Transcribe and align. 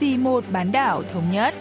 vì 0.00 0.16
một 0.16 0.44
bán 0.52 0.72
đảo 0.72 1.02
thống 1.12 1.24
nhất. 1.32 1.54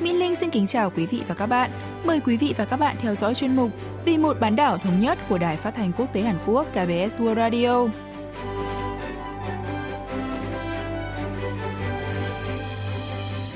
Mỹ 0.00 0.12
Linh 0.12 0.36
xin 0.36 0.50
kính 0.50 0.66
chào 0.66 0.90
quý 0.90 1.06
vị 1.06 1.22
và 1.28 1.34
các 1.34 1.46
bạn. 1.46 1.70
Mời 2.04 2.20
quý 2.20 2.36
vị 2.36 2.54
và 2.58 2.64
các 2.64 2.76
bạn 2.76 2.96
theo 3.00 3.14
dõi 3.14 3.34
chuyên 3.34 3.56
mục 3.56 3.70
Vì 4.04 4.18
một 4.18 4.36
bán 4.40 4.56
đảo 4.56 4.78
thống 4.78 5.00
nhất 5.00 5.18
của 5.28 5.38
Đài 5.38 5.56
Phát 5.56 5.74
thanh 5.74 5.92
Quốc 5.92 6.12
tế 6.12 6.20
Hàn 6.20 6.38
Quốc 6.46 6.66
KBS 6.70 7.20
World 7.20 7.34
Radio. 7.34 7.88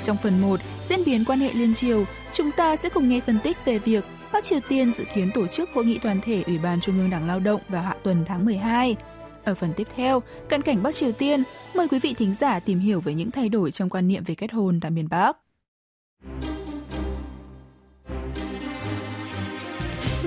Trong 0.04 0.16
phần 0.16 0.40
1, 0.40 0.60
diễn 0.84 0.98
biến 1.06 1.24
quan 1.24 1.38
hệ 1.38 1.52
liên 1.52 1.74
triều, 1.74 2.04
chúng 2.32 2.50
ta 2.50 2.76
sẽ 2.76 2.88
cùng 2.88 3.08
nghe 3.08 3.20
phân 3.20 3.38
tích 3.44 3.56
về 3.64 3.78
việc 3.78 4.04
Bắc 4.32 4.44
Triều 4.44 4.60
Tiên 4.68 4.92
dự 4.92 5.04
kiến 5.14 5.30
tổ 5.34 5.46
chức 5.46 5.70
hội 5.74 5.84
nghị 5.84 5.98
toàn 5.98 6.20
thể 6.24 6.42
Ủy 6.46 6.58
ban 6.58 6.80
Trung 6.80 6.98
ương 6.98 7.10
Đảng 7.10 7.26
Lao 7.26 7.40
động 7.40 7.60
vào 7.68 7.82
hạ 7.82 7.94
tuần 8.02 8.24
tháng 8.26 8.44
12. 8.44 8.96
Ở 9.44 9.54
phần 9.54 9.72
tiếp 9.76 9.88
theo, 9.96 10.22
cận 10.48 10.62
cảnh 10.62 10.82
Bắc 10.82 10.94
Triều 10.94 11.12
Tiên, 11.12 11.42
mời 11.74 11.88
quý 11.88 11.98
vị 11.98 12.14
thính 12.14 12.34
giả 12.34 12.60
tìm 12.60 12.78
hiểu 12.78 13.00
về 13.00 13.14
những 13.14 13.30
thay 13.30 13.48
đổi 13.48 13.70
trong 13.70 13.88
quan 13.88 14.08
niệm 14.08 14.22
về 14.26 14.34
kết 14.34 14.52
hôn 14.52 14.80
tại 14.80 14.90
miền 14.90 15.08
Bắc. 15.10 15.36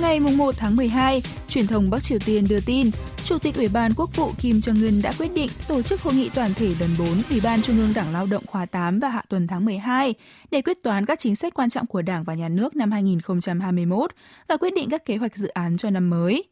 Ngày 0.02 0.20
1 0.20 0.56
tháng 0.58 0.76
12, 0.76 1.22
truyền 1.48 1.68
thông 1.68 1.90
Bắc 1.90 2.04
Triều 2.04 2.20
Tiên 2.26 2.46
đưa 2.50 2.60
tin, 2.60 2.92
Chủ 3.26 3.40
tịch 3.40 3.56
Ủy 3.56 3.68
ban 3.68 3.92
Quốc 3.98 4.16
vụ 4.16 4.32
Kim 4.38 4.56
Jong-un 4.56 5.02
đã 5.04 5.14
quyết 5.18 5.32
định 5.36 5.50
tổ 5.68 5.82
chức 5.82 6.02
hội 6.02 6.14
nghị 6.14 6.30
toàn 6.36 6.54
thể 6.54 6.72
lần 6.80 6.90
4 7.00 7.08
Ủy 7.30 7.40
ban 7.44 7.62
Trung 7.62 7.78
ương 7.78 7.94
Đảng 7.96 8.14
Lao 8.14 8.26
động 8.26 8.44
khóa 8.48 8.66
8 8.66 9.00
và 9.00 9.10
hạ 9.10 9.22
tuần 9.30 9.48
tháng 9.48 9.66
12 9.66 10.14
để 10.52 10.62
quyết 10.62 10.84
toán 10.84 11.06
các 11.06 11.20
chính 11.20 11.36
sách 11.36 11.54
quan 11.54 11.70
trọng 11.70 11.86
của 11.86 12.02
Đảng 12.02 12.24
và 12.24 12.34
Nhà 12.34 12.50
nước 12.50 12.76
năm 12.76 12.92
2021 12.92 14.12
và 14.48 14.58
quyết 14.58 14.74
định 14.74 14.90
các 14.90 15.06
kế 15.06 15.18
hoạch 15.18 15.38
dự 15.38 15.48
án 15.48 15.78
cho 15.78 15.90
năm 15.90 16.10
mới. 16.10 16.44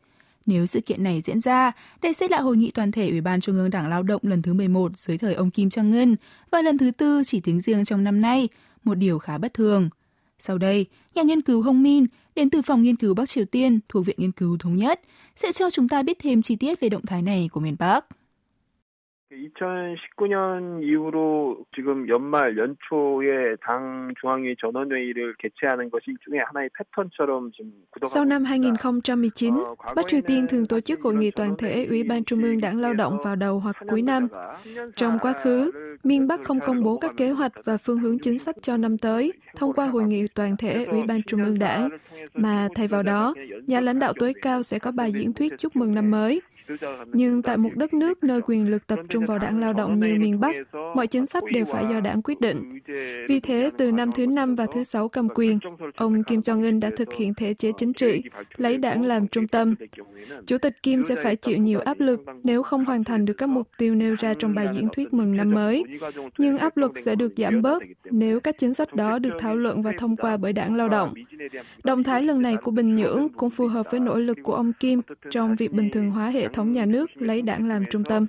Nếu 0.45 0.66
sự 0.66 0.81
kiện 0.81 1.03
này 1.03 1.22
diễn 1.22 1.41
ra, 1.41 1.72
đây 2.02 2.13
sẽ 2.13 2.27
là 2.27 2.39
hội 2.39 2.58
nghị 2.58 2.72
toàn 2.72 2.91
thể 2.91 3.09
Ủy 3.09 3.22
ban 3.22 3.41
Trung 3.41 3.55
ương 3.55 3.69
Đảng 3.69 3.89
Lao 3.89 4.03
động 4.03 4.22
lần 4.23 4.41
thứ 4.41 4.53
11 4.53 4.97
dưới 4.97 5.17
thời 5.17 5.33
ông 5.33 5.52
Kim 5.52 5.67
Jong-un 5.67 6.16
và 6.52 6.61
lần 6.61 6.77
thứ 6.77 6.91
tư 6.91 7.23
chỉ 7.25 7.39
tính 7.39 7.61
riêng 7.61 7.86
trong 7.86 8.03
năm 8.03 8.22
nay, 8.22 8.49
một 8.83 8.95
điều 8.95 9.19
khá 9.19 9.38
bất 9.38 9.53
thường. 9.53 9.89
Sau 10.39 10.58
đây, 10.58 10.86
nhà 11.16 11.21
nghiên 11.21 11.41
cứu 11.41 11.61
Hong 11.61 11.83
Min 11.83 12.05
đến 12.36 12.49
từ 12.49 12.61
Phòng 12.61 12.81
Nghiên 12.81 12.95
cứu 12.95 13.14
Bắc 13.14 13.30
Triều 13.30 13.45
Tiên 13.45 13.80
thuộc 13.89 14.05
Viện 14.05 14.16
Nghiên 14.19 14.31
cứu 14.31 14.58
Thống 14.58 14.77
nhất 14.77 15.02
sẽ 15.36 15.52
cho 15.52 15.69
chúng 15.69 15.89
ta 15.89 16.03
biết 16.03 16.17
thêm 16.19 16.41
chi 16.41 16.55
tiết 16.55 16.80
về 16.80 16.89
động 16.89 17.05
thái 17.05 17.21
này 17.21 17.49
của 17.52 17.59
miền 17.59 17.75
Bắc. 17.80 18.05
2019년 19.33 20.83
이후로 20.83 21.64
지금 21.77 22.08
연말 22.08 22.56
연초에 22.56 23.56
당 23.61 24.12
중앙위 24.20 24.56
전원회의를 24.58 25.34
개최하는 25.38 25.91
것이 25.91 26.05
일종의 26.08 26.41
하나의 26.47 26.70
패턴처럼 26.77 27.50
지금 27.52 27.72
Sau 28.06 28.24
năm 28.24 28.44
2019, 28.44 29.55
Bắc 29.97 30.08
Triều 30.08 30.20
Tiên 30.27 30.47
thường 30.48 30.66
tổ 30.66 30.80
chức 30.80 31.00
hội 31.00 31.16
nghị 31.16 31.30
toàn 31.30 31.56
thể 31.58 31.86
Ủy 31.86 32.05
ban 32.05 32.24
Trung 32.24 32.42
ương 32.42 32.61
Đảng 32.61 32.80
Lao 32.80 32.94
động 32.94 33.19
vào 33.24 33.36
đầu 33.36 33.61
hoặc 33.61 33.77
cuối 33.88 34.02
năm. 34.02 34.28
Trong 34.97 35.19
quá 35.19 35.33
khứ, 35.33 35.70
miền 36.05 36.27
Bắc 36.27 36.41
không 36.44 36.61
công 36.61 36.83
bố 36.83 36.98
các 36.98 37.11
kế 37.16 37.30
hoạch 37.30 37.52
và 37.64 37.77
phương 37.77 37.98
hướng 37.98 38.19
chính 38.19 38.38
sách 38.38 38.56
cho 38.62 38.77
năm 38.77 38.98
tới 38.98 39.33
thông 39.56 39.72
qua 39.72 39.86
hội 39.86 40.05
nghị 40.05 40.27
toàn 40.34 40.56
thể 40.56 40.84
Ủy 40.84 41.02
ban 41.02 41.22
Trung 41.22 41.44
ương 41.44 41.58
Đảng, 41.58 41.88
mà 42.34 42.69
thay 42.74 42.88
vào 42.88 43.02
đó, 43.02 43.34
nhà 43.66 43.80
lãnh 43.80 43.98
đạo 43.98 44.12
tối 44.19 44.34
cao 44.42 44.62
sẽ 44.62 44.78
có 44.78 44.91
bài 44.92 45.12
diễn 45.12 45.33
thuyết 45.33 45.52
chúc 45.58 45.77
mừng 45.77 45.94
năm 45.94 46.11
mới 46.11 46.41
nhưng 47.14 47.42
tại 47.42 47.58
một 47.58 47.69
đất 47.75 47.94
nước 47.94 48.23
nơi 48.23 48.42
quyền 48.42 48.69
lực 48.69 48.88
tập 48.88 49.00
trung 49.09 49.25
vào 49.25 49.39
đảng 49.39 49.59
lao 49.59 49.73
động 49.73 50.00
như 50.00 50.16
miền 50.19 50.39
Bắc, 50.39 50.56
mọi 50.95 51.08
chính 51.08 51.25
sách 51.25 51.44
đều 51.53 51.66
phải 51.66 51.86
do 51.89 52.00
đảng 52.00 52.22
quyết 52.22 52.42
định. 52.42 52.80
Vì 53.28 53.39
thế, 53.39 53.72
từ 53.78 53.92
năm 53.92 54.11
thứ 54.11 54.28
năm 54.28 54.55
và 54.55 54.66
thứ 54.73 54.83
sáu 54.83 55.09
cầm 55.09 55.30
quyền, 55.30 55.59
ông 55.95 56.23
Kim 56.23 56.39
Jong-un 56.39 56.80
đã 56.80 56.89
thực 56.97 57.14
hiện 57.14 57.33
thể 57.33 57.53
chế 57.53 57.72
chính 57.78 57.94
trị, 57.94 58.23
lấy 58.58 58.78
đảng 58.78 59.03
làm 59.05 59.28
trung 59.28 59.47
tâm. 59.47 59.75
Chủ 60.47 60.58
tịch 60.58 60.83
Kim 60.83 61.03
sẽ 61.03 61.16
phải 61.23 61.36
chịu 61.36 61.58
nhiều 61.58 61.80
áp 61.80 62.00
lực 62.00 62.22
nếu 62.44 62.64
không 62.64 62.86
hoàn 62.86 63.03
thành 63.03 63.25
được 63.25 63.33
các 63.33 63.50
mục 63.50 63.67
tiêu 63.77 63.95
nêu 63.95 64.16
ra 64.20 64.33
trong 64.33 64.55
bài 64.55 64.67
diễn 64.73 64.87
thuyết 64.89 65.14
mừng 65.14 65.37
năm 65.37 65.52
mới. 65.52 65.83
Nhưng 66.37 66.58
áp 66.58 66.77
lực 66.77 66.98
sẽ 66.98 67.16
được 67.16 67.33
giảm 67.37 67.61
bớt 67.61 67.83
nếu 68.11 68.39
các 68.39 68.55
chính 68.60 68.73
sách 68.73 68.95
đó 68.95 69.20
được 69.20 69.33
thảo 69.39 69.55
luận 69.55 69.82
và 69.82 69.92
thông 69.98 70.16
qua 70.16 70.37
bởi 70.37 70.54
đảng 70.54 70.76
lao 70.76 70.89
động. 70.89 71.14
Động 71.83 72.04
thái 72.04 72.21
lần 72.21 72.42
này 72.42 72.58
của 72.58 72.71
Bình 72.71 72.95
Nhưỡng 72.95 73.30
cũng 73.30 73.49
phù 73.49 73.67
hợp 73.67 73.86
với 73.92 73.99
nỗ 73.99 74.16
lực 74.16 74.37
của 74.43 74.55
ông 74.55 74.73
Kim 74.73 75.02
trong 75.32 75.55
việc 75.55 75.71
bình 75.71 75.89
thường 75.92 76.11
hóa 76.11 76.30
hệ 76.30 76.48
thống 76.53 76.71
nhà 76.71 76.86
nước 76.86 77.09
lấy 77.15 77.41
đảng 77.41 77.67
làm 77.67 77.83
trung 77.91 78.03
tâm. 78.03 78.27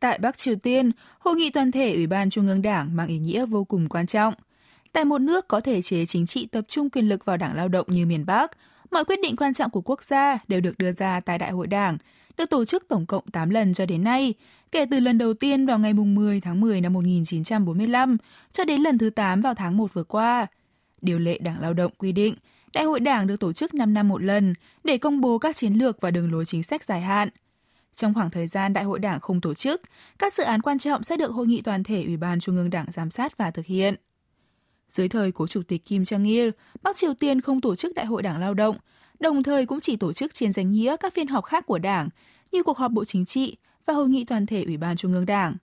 Tại 0.00 0.18
Bắc 0.22 0.36
Triều 0.36 0.56
Tiên, 0.56 0.90
hội 1.18 1.34
nghị 1.34 1.50
toàn 1.50 1.72
thể 1.72 1.94
Ủy 1.94 2.06
ban 2.06 2.30
Trung 2.30 2.46
ương 2.46 2.62
Đảng 2.62 2.96
mang 2.96 3.08
ý 3.08 3.18
nghĩa 3.18 3.46
vô 3.46 3.64
cùng 3.64 3.88
quan 3.88 4.06
trọng. 4.06 4.34
Tại 4.92 5.04
một 5.04 5.18
nước 5.18 5.48
có 5.48 5.60
thể 5.60 5.82
chế 5.82 6.06
chính 6.06 6.26
trị 6.26 6.46
tập 6.52 6.64
trung 6.68 6.90
quyền 6.90 7.08
lực 7.08 7.24
vào 7.24 7.36
đảng 7.36 7.56
lao 7.56 7.68
động 7.68 7.86
như 7.88 8.06
miền 8.06 8.26
Bắc, 8.26 8.50
mọi 8.90 9.04
quyết 9.04 9.20
định 9.22 9.36
quan 9.36 9.54
trọng 9.54 9.70
của 9.70 9.80
quốc 9.80 10.04
gia 10.04 10.38
đều 10.48 10.60
được 10.60 10.78
đưa 10.78 10.92
ra 10.92 11.20
tại 11.20 11.38
Đại 11.38 11.50
hội 11.50 11.66
Đảng, 11.66 11.98
được 12.36 12.50
tổ 12.50 12.64
chức 12.64 12.88
tổng 12.88 13.06
cộng 13.06 13.26
8 13.32 13.50
lần 13.50 13.72
cho 13.72 13.86
đến 13.86 14.04
nay, 14.04 14.34
kể 14.74 14.86
từ 14.90 15.00
lần 15.00 15.18
đầu 15.18 15.34
tiên 15.34 15.66
vào 15.66 15.78
ngày 15.78 15.92
10 15.92 16.40
tháng 16.40 16.60
10 16.60 16.80
năm 16.80 16.92
1945 16.92 18.16
cho 18.52 18.64
đến 18.64 18.80
lần 18.80 18.98
thứ 18.98 19.10
8 19.10 19.40
vào 19.40 19.54
tháng 19.54 19.76
1 19.76 19.94
vừa 19.94 20.04
qua. 20.04 20.46
Điều 21.00 21.18
lệ 21.18 21.38
Đảng 21.38 21.60
Lao 21.60 21.74
động 21.74 21.92
quy 21.98 22.12
định, 22.12 22.34
Đại 22.72 22.84
hội 22.84 23.00
Đảng 23.00 23.26
được 23.26 23.40
tổ 23.40 23.52
chức 23.52 23.74
5 23.74 23.94
năm 23.94 24.08
một 24.08 24.22
lần 24.22 24.54
để 24.84 24.98
công 24.98 25.20
bố 25.20 25.38
các 25.38 25.56
chiến 25.56 25.74
lược 25.74 26.00
và 26.00 26.10
đường 26.10 26.32
lối 26.32 26.44
chính 26.44 26.62
sách 26.62 26.84
dài 26.84 27.00
hạn. 27.00 27.28
Trong 27.94 28.14
khoảng 28.14 28.30
thời 28.30 28.46
gian 28.46 28.72
Đại 28.72 28.84
hội 28.84 28.98
Đảng 28.98 29.20
không 29.20 29.40
tổ 29.40 29.54
chức, 29.54 29.82
các 30.18 30.34
dự 30.34 30.42
án 30.42 30.62
quan 30.62 30.78
trọng 30.78 31.02
sẽ 31.02 31.16
được 31.16 31.32
Hội 31.32 31.46
nghị 31.46 31.60
toàn 31.60 31.84
thể 31.84 32.04
Ủy 32.04 32.16
ban 32.16 32.40
Trung 32.40 32.56
ương 32.56 32.70
Đảng 32.70 32.86
giám 32.92 33.10
sát 33.10 33.38
và 33.38 33.50
thực 33.50 33.66
hiện. 33.66 33.94
Dưới 34.88 35.08
thời 35.08 35.32
của 35.32 35.46
Chủ 35.46 35.62
tịch 35.68 35.84
Kim 35.84 36.02
Jong-il, 36.02 36.50
Bắc 36.82 36.96
Triều 36.96 37.14
Tiên 37.14 37.40
không 37.40 37.60
tổ 37.60 37.76
chức 37.76 37.94
Đại 37.94 38.06
hội 38.06 38.22
Đảng 38.22 38.40
Lao 38.40 38.54
động, 38.54 38.76
đồng 39.20 39.42
thời 39.42 39.66
cũng 39.66 39.80
chỉ 39.80 39.96
tổ 39.96 40.12
chức 40.12 40.34
trên 40.34 40.52
danh 40.52 40.72
nghĩa 40.72 40.96
các 40.96 41.14
phiên 41.14 41.28
họp 41.28 41.44
khác 41.44 41.66
của 41.66 41.78
Đảng 41.78 42.08
như 42.52 42.62
cuộc 42.62 42.78
họp 42.78 42.92
Bộ 42.92 43.04
Chính 43.04 43.24
trị 43.24 43.56
và 43.86 43.94
Hội 43.94 44.08
nghị 44.08 44.24
toàn 44.24 44.46
thể 44.46 44.64
Ủy 44.64 44.76
ban 44.76 44.96
Trung 44.96 45.12
ương 45.12 45.26
Đảng. 45.26 45.56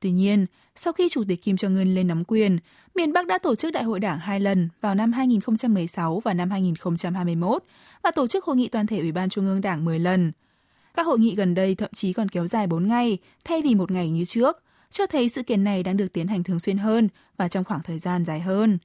Tuy 0.00 0.10
nhiên, 0.10 0.46
sau 0.76 0.92
khi 0.92 1.08
Chủ 1.08 1.24
tịch 1.28 1.42
Kim 1.42 1.56
Jong-un 1.56 1.94
lên 1.94 2.08
nắm 2.08 2.24
quyền, 2.24 2.58
miền 2.94 3.12
Bắc 3.12 3.26
đã 3.26 3.38
tổ 3.38 3.54
chức 3.54 3.72
đại 3.72 3.84
hội 3.84 4.00
đảng 4.00 4.18
hai 4.18 4.40
lần 4.40 4.68
vào 4.80 4.94
năm 4.94 5.12
2016 5.12 6.20
và 6.20 6.34
năm 6.34 6.50
2021 6.50 7.64
và 8.02 8.10
tổ 8.10 8.28
chức 8.28 8.44
hội 8.44 8.56
nghị 8.56 8.68
toàn 8.68 8.86
thể 8.86 8.98
Ủy 8.98 9.12
ban 9.12 9.28
Trung 9.28 9.46
ương 9.46 9.60
Đảng 9.60 9.84
10 9.84 9.98
lần. 9.98 10.32
Các 10.94 11.06
hội 11.06 11.18
nghị 11.18 11.34
gần 11.34 11.54
đây 11.54 11.74
thậm 11.74 11.90
chí 11.94 12.12
còn 12.12 12.28
kéo 12.28 12.46
dài 12.46 12.66
4 12.66 12.88
ngày 12.88 13.18
thay 13.44 13.62
vì 13.62 13.74
một 13.74 13.90
ngày 13.90 14.10
như 14.10 14.24
trước, 14.24 14.62
cho 14.90 15.06
thấy 15.06 15.28
sự 15.28 15.42
kiện 15.42 15.64
này 15.64 15.82
đang 15.82 15.96
được 15.96 16.12
tiến 16.12 16.28
hành 16.28 16.42
thường 16.42 16.60
xuyên 16.60 16.78
hơn 16.78 17.08
và 17.36 17.48
trong 17.48 17.64
khoảng 17.64 17.82
thời 17.82 17.98
gian 17.98 18.24
dài 18.24 18.40
hơn. 18.40 18.78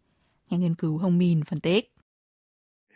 Nhà 0.50 0.58
nghiên 0.58 0.76
cứu 0.76 0.98
Hồng 0.98 1.18
Min 1.18 1.44
phân 1.44 1.60
tích. 1.60 1.97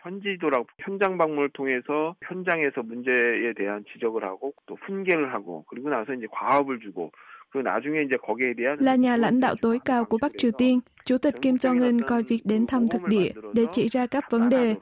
현지도락 0.03 0.67
현장 0.79 1.19
방문을 1.19 1.51
통해서 1.51 2.15
현장에서 2.25 2.83
문제에 2.83 3.53
대한 3.57 3.85
지적을 3.93 4.23
하고 4.25 4.53
또 4.67 4.77
훈계를 4.87 5.33
하고 5.33 5.65
그리고 5.69 5.89
나서 5.89 6.15
이제 6.15 6.27
과업을 6.31 6.81
주고 6.81 7.11
là 8.79 8.95
nhà 8.95 9.17
lãnh 9.17 9.41
đạo 9.41 9.55
tối 9.63 9.79
cao 9.85 10.05
của 10.05 10.19
Bắc 10.23 10.33
Triều 10.39 10.51
Tiên, 10.51 10.81
Chủ 11.05 11.19
tịch 11.19 11.35
Kim 11.43 11.55
Jong-un 11.55 12.01
coi 12.07 12.23
việc 12.23 12.41
đến 12.45 12.67
thăm 12.67 12.89
thực 12.89 13.03
địa 13.09 13.31
để 13.53 13.67
chỉ 13.73 13.89
ra 13.89 14.07
các 14.07 14.31
vấn 14.31 14.49
đề, 14.49 14.75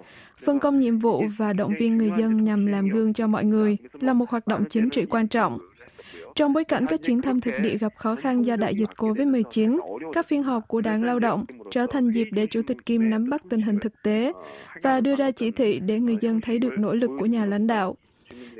phân 0.44 0.58
công 0.58 0.78
nhiệm 0.78 0.98
vụ 0.98 1.22
và 1.38 1.52
động 1.52 1.72
viên 1.78 1.98
người 1.98 2.10
dân 2.18 2.44
nhằm 2.44 2.66
làm 2.66 2.88
gương 2.88 3.12
cho 3.12 3.26
mọi 3.26 3.44
người 3.44 3.76
là 3.92 4.12
một 4.12 4.30
hoạt 4.30 4.46
động 4.46 4.64
chính 4.70 4.90
trị 4.90 5.06
quan 5.06 5.28
trọng. 5.28 5.58
Trong 6.39 6.53
bối 6.53 6.63
cảnh 6.63 6.85
các 6.89 7.01
chuyến 7.01 7.21
thăm 7.21 7.41
thực 7.41 7.53
địa 7.61 7.77
gặp 7.77 7.93
khó 7.95 8.15
khăn 8.15 8.45
do 8.45 8.55
đại 8.55 8.75
dịch 8.75 8.89
COVID-19, 8.97 9.79
các 10.13 10.27
phiên 10.27 10.43
họp 10.43 10.67
của 10.67 10.81
Đảng 10.81 11.03
Lao 11.03 11.19
động 11.19 11.45
trở 11.71 11.85
thành 11.89 12.11
dịp 12.11 12.27
để 12.31 12.45
Chủ 12.45 12.61
tịch 12.67 12.85
Kim 12.85 13.09
nắm 13.09 13.29
bắt 13.29 13.41
tình 13.49 13.61
hình 13.61 13.79
thực 13.79 14.01
tế 14.03 14.33
và 14.81 15.01
đưa 15.01 15.15
ra 15.15 15.31
chỉ 15.31 15.51
thị 15.51 15.79
để 15.79 15.99
người 15.99 16.17
dân 16.21 16.41
thấy 16.41 16.59
được 16.59 16.73
nỗ 16.79 16.93
lực 16.93 17.11
của 17.19 17.25
nhà 17.25 17.45
lãnh 17.45 17.67
đạo. 17.67 17.95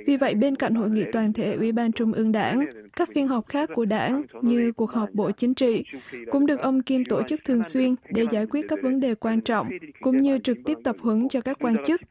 Vì 0.08 0.18
vậy, 0.18 0.36
bên 0.36 0.56
cạnh 0.56 0.76
hội 0.76 0.90
nghị 0.90 1.04
toàn 1.12 1.34
thể 1.34 1.54
Ủy 1.54 1.72
ban 1.72 1.92
Trung 1.92 2.14
ương 2.14 2.32
Đảng, 2.32 2.66
các 2.96 3.10
phiên 3.14 3.28
họp 3.28 3.48
khác 3.48 3.70
của 3.76 3.86
đảng 3.86 4.24
như 4.42 4.72
cuộc 4.72 4.92
họp 4.92 5.10
Bộ 5.14 5.32
Chính 5.32 5.54
trị 5.54 5.84
cũng 6.32 6.46
được 6.46 6.60
ông 6.60 6.82
Kim 6.82 7.06
tổ 7.06 7.24
chức 7.24 7.40
thường 7.46 7.64
xuyên 7.64 7.96
để 8.10 8.26
giải 8.32 8.46
quyết 8.46 8.66
các 8.70 8.80
vấn 8.84 9.00
đề 9.00 9.16
quan 9.16 9.42
trọng, 9.42 9.70
cũng 10.02 10.18
như 10.18 10.40
trực 10.40 10.58
tiếp 10.66 10.78
tập 10.84 10.96
huấn 11.00 11.30
cho 11.30 11.42
các 11.42 11.58
quan 11.62 11.76
chức. 11.86 12.02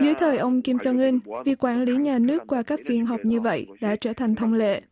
Dưới 0.00 0.14
thời 0.14 0.38
ông 0.38 0.62
Kim 0.62 0.76
Jong-un, 0.76 1.42
việc 1.44 1.64
quản 1.64 1.82
lý 1.82 1.96
nhà 1.96 2.18
nước 2.18 2.42
qua 2.46 2.62
các 2.62 2.80
phiên 2.86 3.06
họp 3.06 3.20
như 3.24 3.40
vậy 3.40 3.66
đã 3.80 3.96
trở 3.96 4.12
thành 4.12 4.34
thông 4.34 4.54
lệ. 4.54 4.82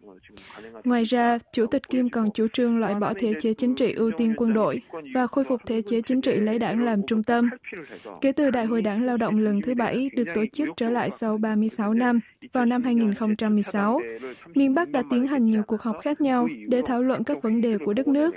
Ngoài 0.85 1.05
ra, 1.05 1.38
Chủ 1.52 1.67
tịch 1.67 1.88
Kim 1.88 2.08
còn 2.08 2.31
chủ 2.31 2.46
trương 2.52 2.79
loại 2.79 2.94
bỏ 2.94 3.14
thể 3.14 3.35
chế 3.40 3.55
chính 3.55 3.75
trị 3.75 3.93
ưu 3.93 4.11
tiên 4.11 4.35
quân 4.37 4.52
đội 4.52 4.82
và 5.14 5.26
khôi 5.26 5.44
phục 5.44 5.61
thể 5.67 5.82
chế 5.82 6.00
chính 6.00 6.20
trị 6.20 6.32
lấy 6.32 6.58
đảng 6.58 6.85
làm 6.85 7.02
trung 7.06 7.23
tâm. 7.23 7.50
Kể 8.20 8.32
từ 8.32 8.50
Đại 8.50 8.67
hội 8.67 8.82
đảng 8.82 9.05
lao 9.05 9.17
động 9.17 9.38
lần 9.38 9.61
thứ 9.62 9.75
bảy 9.75 10.11
được 10.17 10.25
tổ 10.35 10.44
chức 10.52 10.69
trở 10.76 10.90
lại 10.90 11.11
sau 11.11 11.38
36 11.38 11.94
năm, 11.94 12.20
vào 12.52 12.67
năm 12.67 12.82
2016, 12.82 14.00
miền 14.55 14.75
Bắc 14.75 14.88
đã 14.90 15.02
tiến 15.11 15.26
hành 15.26 15.44
nhiều 15.44 15.62
cuộc 15.62 15.82
họp 15.82 15.96
khác 16.02 16.20
nhau 16.20 16.49
để 16.69 16.82
thảo 16.87 17.02
luận 17.02 17.25
các 17.25 17.43
vấn 17.43 17.61
đề 17.61 17.79
của 17.79 17.94
đất 17.94 18.08
nước. 18.08 18.35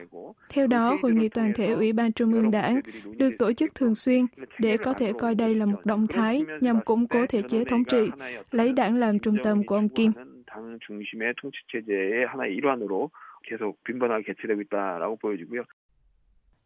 Theo 0.50 0.68
đó, 0.68 0.98
Hội 1.02 1.14
nghị 1.14 1.30
toàn 1.30 1.54
thể 1.56 1.68
Ủy 1.68 1.94
ban 1.94 2.12
Trung 2.12 2.34
ương 2.34 2.52
Đảng 2.52 2.82
được 3.18 3.32
tổ 3.40 3.54
chức 3.54 3.76
thường 3.76 3.96
xuyên 3.96 4.26
để 4.60 4.78
có 4.78 4.94
thể 4.94 5.14
coi 5.14 5.36
đây 5.36 5.56
là 5.56 5.66
một 5.66 5.86
động 5.86 6.08
thái 6.08 6.44
nhằm 6.62 6.82
củng 6.82 7.08
cố 7.08 7.26
thể 7.26 7.42
chế 7.42 7.66
thống 7.66 7.84
trị, 7.84 8.08
lấy 8.52 8.74
đảng 8.74 8.96
làm 8.96 9.20
trung 9.20 9.38
tâm 9.44 9.64
của 9.64 9.76
ông 9.76 9.90
Kim. 9.90 10.12
당 10.51 10.79
중심의 10.87 11.35
통치 11.41 11.59
체제의 11.73 12.27
하나의 12.27 12.55
일환으로 12.57 13.11
계속 13.43 13.83
빈번하게 13.85 14.25
개최되고 14.25 14.61
있다라고 14.63 15.17
보여지고요. 15.17 15.65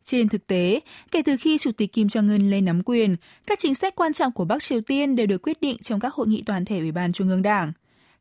Trên 0.05 0.29
thực 0.29 0.47
tế, 0.47 0.81
kể 1.13 1.23
từ 1.23 1.37
khi 1.41 1.59
Chủ 1.59 1.73
tịch 1.73 1.93
Kim 1.93 2.07
Jong-un 2.07 2.51
lên 2.51 2.65
nắm 2.65 2.83
quyền, 2.83 3.17
các 3.47 3.59
chính 3.59 3.75
sách 3.75 3.95
quan 3.97 4.13
trọng 4.13 4.33
của 4.33 4.45
Bắc 4.45 4.63
Triều 4.63 4.81
Tiên 4.81 5.17
đều 5.17 5.27
được 5.27 5.43
quyết 5.43 5.61
định 5.61 5.77
trong 5.79 6.01
các 6.01 6.15
hội 6.15 6.27
nghị 6.29 6.43
toàn 6.47 6.65
thể 6.65 6.79
Ủy 6.79 6.93
ban 6.93 7.13
Trung 7.13 7.29
ương 7.29 7.43
Đảng. 7.43 7.73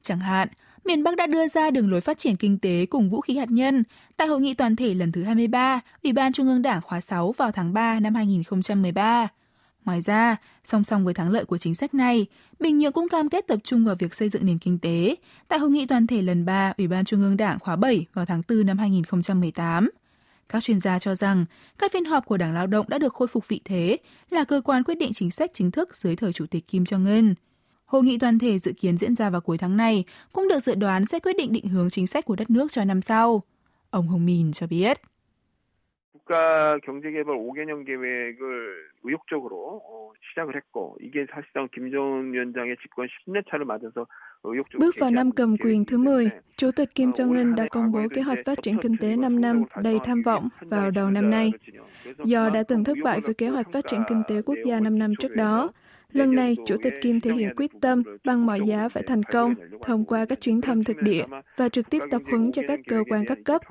Chẳng 0.01 0.19
hạn, 0.19 0.47
miền 0.85 1.03
Bắc 1.03 1.15
đã 1.15 1.27
đưa 1.27 1.47
ra 1.47 1.71
đường 1.71 1.91
lối 1.91 2.01
phát 2.01 2.17
triển 2.17 2.35
kinh 2.35 2.59
tế 2.59 2.85
cùng 2.85 3.09
vũ 3.09 3.21
khí 3.21 3.37
hạt 3.37 3.51
nhân 3.51 3.83
tại 4.17 4.27
hội 4.27 4.41
nghị 4.41 4.53
toàn 4.53 4.75
thể 4.75 4.93
lần 4.93 5.11
thứ 5.11 5.23
23, 5.23 5.79
Ủy 6.03 6.13
ban 6.13 6.33
Trung 6.33 6.47
ương 6.47 6.61
Đảng 6.61 6.81
khóa 6.81 7.01
6 7.01 7.31
vào 7.31 7.51
tháng 7.51 7.73
3 7.73 7.99
năm 7.99 8.15
2013. 8.15 9.27
Ngoài 9.84 10.00
ra, 10.00 10.36
song 10.64 10.84
song 10.84 11.04
với 11.04 11.14
thắng 11.14 11.30
lợi 11.30 11.44
của 11.44 11.58
chính 11.58 11.74
sách 11.74 11.94
này, 11.94 12.26
Bình 12.60 12.78
Nhưỡng 12.78 12.92
cũng 12.92 13.08
cam 13.08 13.28
kết 13.28 13.46
tập 13.46 13.58
trung 13.64 13.84
vào 13.84 13.94
việc 13.98 14.14
xây 14.14 14.28
dựng 14.28 14.46
nền 14.46 14.58
kinh 14.58 14.78
tế 14.78 15.16
tại 15.48 15.58
hội 15.58 15.70
nghị 15.70 15.86
toàn 15.86 16.06
thể 16.06 16.22
lần 16.22 16.44
3 16.44 16.72
Ủy 16.78 16.88
ban 16.88 17.04
Trung 17.04 17.20
ương 17.20 17.36
Đảng 17.36 17.58
khóa 17.58 17.76
7 17.76 18.06
vào 18.14 18.26
tháng 18.26 18.42
4 18.48 18.66
năm 18.66 18.78
2018. 18.78 19.90
Các 20.48 20.62
chuyên 20.62 20.80
gia 20.80 20.98
cho 20.98 21.14
rằng, 21.14 21.44
các 21.78 21.92
phiên 21.92 22.04
họp 22.04 22.26
của 22.26 22.36
Đảng 22.36 22.52
Lao 22.52 22.66
động 22.66 22.86
đã 22.88 22.98
được 22.98 23.14
khôi 23.14 23.28
phục 23.28 23.48
vị 23.48 23.60
thế 23.64 23.96
là 24.30 24.44
cơ 24.44 24.60
quan 24.64 24.84
quyết 24.84 24.94
định 24.94 25.12
chính 25.12 25.30
sách 25.30 25.50
chính 25.54 25.70
thức 25.70 25.96
dưới 25.96 26.16
thời 26.16 26.32
Chủ 26.32 26.46
tịch 26.46 26.68
Kim 26.68 26.84
Jong-un. 26.84 27.34
Hội 27.84 28.02
nghị 28.02 28.18
toàn 28.18 28.38
thể 28.38 28.58
dự 28.58 28.72
kiến 28.80 28.98
diễn 28.98 29.16
ra 29.16 29.30
vào 29.30 29.40
cuối 29.40 29.58
tháng 29.58 29.76
này 29.76 30.04
cũng 30.32 30.48
được 30.48 30.58
dự 30.58 30.74
đoán 30.74 31.06
sẽ 31.06 31.18
quyết 31.18 31.36
định 31.36 31.52
định 31.52 31.68
hướng 31.68 31.90
chính 31.90 32.06
sách 32.06 32.24
của 32.24 32.36
đất 32.36 32.50
nước 32.50 32.72
cho 32.72 32.84
năm 32.84 33.02
sau. 33.02 33.42
Ông 33.90 34.08
Hồng 34.08 34.26
minh 34.26 34.52
cho 34.52 34.66
biết. 34.66 35.00
국가 36.23 36.77
경제개발 36.79 37.35
5개년 37.35 37.85
계획을 37.85 38.89
의욕적으로 39.03 39.81
어, 39.85 40.11
시작을 40.29 40.55
했고 40.55 40.97
이게 41.01 41.25
사실상 41.31 41.67
김정은 41.71 42.33
위원장의 42.33 42.77
집권 42.81 43.07
10년 43.07 43.43
차를 43.49 43.65
맞아서 43.65 44.05
Bước 44.79 44.95
vào 44.99 45.11
năm 45.11 45.31
cầm 45.31 45.57
quyền 45.57 45.85
thứ 45.85 45.97
10, 45.97 46.29
Chủ 46.57 46.71
tịch 46.71 46.95
Kim 46.95 47.11
Jong-un 47.11 47.55
đã 47.55 47.67
công 47.71 47.91
bố 47.91 47.99
kế 48.13 48.21
hoạch 48.21 48.39
phát 48.45 48.59
triển 48.63 48.77
kinh 48.81 48.97
tế 48.97 49.15
5 49.15 49.41
năm 49.41 49.63
đầy 49.83 49.99
tham 50.03 50.21
vọng 50.21 50.49
vào 50.61 50.91
đầu 50.91 51.09
năm 51.09 51.29
nay. 51.29 51.51
Do 52.23 52.49
đã 52.49 52.63
từng 52.63 52.83
thất 52.83 52.97
bại 53.03 53.19
với 53.21 53.33
kế 53.33 53.49
hoạch 53.49 53.71
phát 53.71 53.87
triển 53.87 54.03
kinh 54.07 54.23
tế 54.27 54.41
quốc 54.41 54.57
gia 54.65 54.79
5 54.79 54.99
năm 54.99 55.13
trước 55.19 55.35
đó, 55.35 55.71
Lần 56.13 56.35
này, 56.35 56.55
Chủ 56.65 56.75
tịch 56.83 56.93
Kim 57.01 57.19
thể 57.19 57.31
hiện 57.33 57.49
quyết 57.55 57.71
tâm 57.81 58.03
bằng 58.25 58.45
mọi 58.45 58.59
giá 58.65 58.89
phải 58.89 59.03
thành 59.03 59.23
công 59.23 59.55
thông 59.81 60.05
qua 60.05 60.25
các 60.25 60.41
chuyến 60.41 60.61
thăm 60.61 60.83
thực 60.83 61.01
địa 61.01 61.23
và 61.57 61.69
trực 61.69 61.89
tiếp 61.89 61.99
tập 62.11 62.21
huấn 62.25 62.51
cho 62.51 62.61
các 62.67 62.79
cơ 62.87 63.03
quan 63.09 63.25
các 63.27 63.37
cấp. 63.45 63.61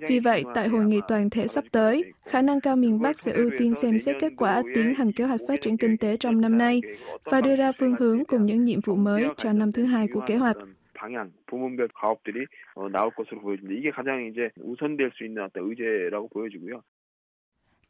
Vì 0.00 0.20
vậy, 0.20 0.44
tại 0.54 0.68
hội 0.68 0.84
nghị 0.84 1.00
toàn 1.08 1.30
thể 1.30 1.48
sắp 1.48 1.64
tới, 1.72 2.04
khả 2.24 2.42
năng 2.42 2.60
cao 2.60 2.76
miền 2.76 3.00
Bắc 3.00 3.18
sẽ 3.18 3.32
ưu 3.32 3.50
tiên 3.58 3.74
xem 3.74 3.98
xét 3.98 4.16
kết 4.20 4.32
quả 4.36 4.62
tiến 4.74 4.94
hành 4.94 5.12
kế 5.12 5.24
hoạch 5.24 5.40
phát 5.48 5.60
triển 5.62 5.76
kinh 5.76 5.96
tế 5.96 6.16
trong 6.16 6.40
năm 6.40 6.58
nay 6.58 6.80
và 7.24 7.40
đưa 7.40 7.56
ra 7.56 7.72
phương 7.72 7.96
hướng 7.98 8.24
cùng 8.24 8.44
những 8.44 8.64
nhiệm 8.64 8.80
vụ 8.80 8.94
mới 8.94 9.28
cho 9.36 9.52
năm 9.52 9.72
thứ 9.72 9.84
hai 9.84 10.08
của 10.08 10.20
kế 10.26 10.36
hoạch. 10.36 10.56
방향, 11.02 11.32
부문별 11.46 11.88
가업들이 11.94 12.46
어, 12.74 12.88
나올 12.88 13.10
것으로 13.10 13.40
보여집니다. 13.40 13.74
이게 13.74 13.90
가장 13.90 14.24
이제 14.24 14.50
우선될 14.56 15.10
수 15.14 15.24
있는 15.24 15.42
어떤 15.42 15.68
의제라고 15.68 16.28
보여지고요. 16.28 16.80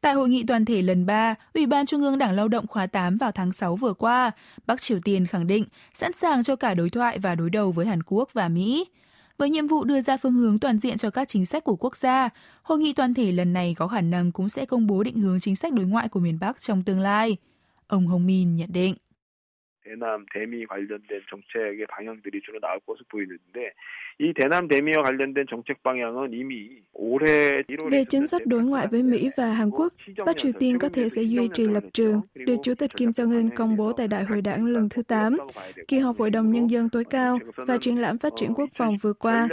Tại 0.02 0.14
hội 0.14 0.30
nghị 0.30 0.44
toàn 0.44 0.66
thể 0.66 0.82
lần 0.82 1.06
3, 1.06 1.36
Ủy 1.54 1.66
ban 1.66 1.86
Trung 1.86 2.02
ương 2.02 2.18
Đảng 2.18 2.36
Lao 2.36 2.48
động 2.48 2.68
khóa 2.68 2.88
8 2.88 3.18
vào 3.18 3.32
tháng 3.32 3.52
6 3.52 3.76
vừa 3.76 3.94
qua, 3.94 4.32
Bắc 4.68 4.82
Triều 4.82 5.00
Tiên 5.04 5.28
khẳng 5.28 5.48
định 5.48 5.66
sẵn 5.94 6.12
sàng 6.14 6.44
cho 6.44 6.56
cả 6.56 6.74
đối 6.74 6.90
thoại 6.90 7.20
và 7.20 7.36
đối 7.36 7.50
đầu 7.50 7.72
với 7.72 7.86
Hàn 7.86 8.04
Quốc 8.04 8.30
và 8.34 8.50
Mỹ. 8.50 8.86
Với 9.38 9.50
nhiệm 9.50 9.68
vụ 9.68 9.84
đưa 9.84 10.02
ra 10.02 10.18
phương 10.18 10.34
hướng 10.34 10.60
toàn 10.60 10.80
diện 10.80 10.98
cho 10.98 11.10
các 11.10 11.28
chính 11.28 11.46
sách 11.46 11.64
của 11.64 11.76
quốc 11.76 11.98
gia, 11.98 12.30
hội 12.64 12.78
nghị 12.78 12.94
toàn 12.94 13.14
thể 13.14 13.32
lần 13.32 13.54
này 13.54 13.76
có 13.78 13.88
khả 13.88 14.02
năng 14.02 14.32
cũng 14.32 14.50
sẽ 14.50 14.66
công 14.66 14.88
bố 14.88 15.04
định 15.04 15.20
hướng 15.20 15.40
chính 15.40 15.56
sách 15.56 15.74
đối 15.74 15.86
ngoại 15.86 16.10
của 16.10 16.20
miền 16.20 16.40
Bắc 16.40 16.62
trong 16.62 16.84
tương 16.84 17.00
lai. 17.00 17.38
Ông 17.88 18.08
Hồng 18.08 18.26
Min 18.26 18.56
nhận 18.56 18.72
định. 18.72 18.96
대남 19.87 20.25
대미 20.33 20.65
관련된 20.67 21.23
정책의 21.29 21.87
방향들이 21.89 22.41
주로 22.43 22.61
나올 22.61 22.79
것으로 22.87 23.05
보이는데 23.11 23.73
이 24.19 24.33
대남 24.33 24.69
대미와 24.69 25.03
관련된 25.03 25.47
정책 25.51 25.83
방향은 25.83 26.33
이미 26.33 26.83
올해 26.93 27.63
1월 27.63 27.91
Về 27.91 28.05
chính 28.05 28.27
sách 28.27 28.47
đối 28.47 28.63
ngoại 28.63 28.87
với 28.87 29.03
Mỹ 29.03 29.31
và 29.37 29.53
Hàn 29.53 29.71
Quốc, 29.71 29.93
Bắc 30.27 30.37
Triều 30.37 30.53
Tiên 30.53 30.79
có 30.79 30.89
thể 30.89 31.09
sẽ 31.09 31.23
duy 31.23 31.49
trì 31.55 31.67
lập 31.67 31.85
trường 31.93 32.21
được 32.35 32.57
Chủ 32.63 32.75
tịch 32.75 32.91
Kim 32.97 33.11
Jong-un 33.11 33.51
công 33.57 33.77
bố 33.77 33.93
tại 33.93 34.09
Đại 34.09 34.25
hội 34.25 34.43
đảng 34.43 34.67
lần 34.67 34.89
thứ 34.89 35.03
8, 35.03 35.37
kỳ 35.89 35.99
họp 35.99 36.19
Hội 36.19 36.31
đồng 36.31 36.51
Nhân 36.51 36.71
dân 36.71 36.89
tối 36.89 37.05
cao 37.05 37.39
và 37.57 37.79
triển 37.79 38.01
lãm 38.01 38.19
phát 38.19 38.33
triển 38.37 38.55
quốc 38.55 38.71
phòng 38.75 38.97
vừa 39.03 39.13
qua. 39.13 39.49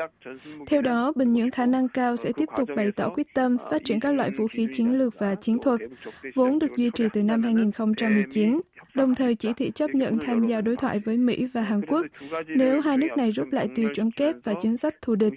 Theo 0.67 0.81
đó, 0.81 1.13
Bình 1.15 1.33
Nhưỡng 1.33 1.51
khả 1.51 1.65
năng 1.65 1.87
cao 1.89 2.15
sẽ 2.15 2.31
tiếp 2.37 2.49
tục 2.57 2.69
bày 2.75 2.91
tỏ 2.95 3.09
quyết 3.09 3.27
tâm 3.33 3.57
phát 3.71 3.81
triển 3.85 3.99
các 3.99 4.11
loại 4.11 4.31
vũ 4.31 4.47
khí 4.47 4.67
chiến 4.73 4.97
lược 4.97 5.19
và 5.19 5.35
chiến 5.35 5.57
thuật, 5.61 5.79
vốn 6.35 6.59
được 6.59 6.77
duy 6.77 6.89
trì 6.93 7.05
từ 7.13 7.23
năm 7.23 7.43
2019, 7.43 8.61
đồng 8.93 9.15
thời 9.15 9.35
chỉ 9.35 9.53
thị 9.53 9.71
chấp 9.75 9.89
nhận 9.89 10.19
tham 10.19 10.45
gia 10.45 10.61
đối 10.61 10.75
thoại 10.75 10.99
với 10.99 11.17
Mỹ 11.17 11.47
và 11.53 11.61
Hàn 11.61 11.81
Quốc 11.87 12.05
nếu 12.47 12.81
hai 12.81 12.97
nước 12.97 13.07
này 13.17 13.31
rút 13.31 13.47
lại 13.51 13.69
tiêu 13.75 13.89
chuẩn 13.95 14.11
kép 14.11 14.35
và 14.43 14.53
chính 14.61 14.77
sách 14.77 14.95
thù 15.01 15.15
địch. 15.15 15.33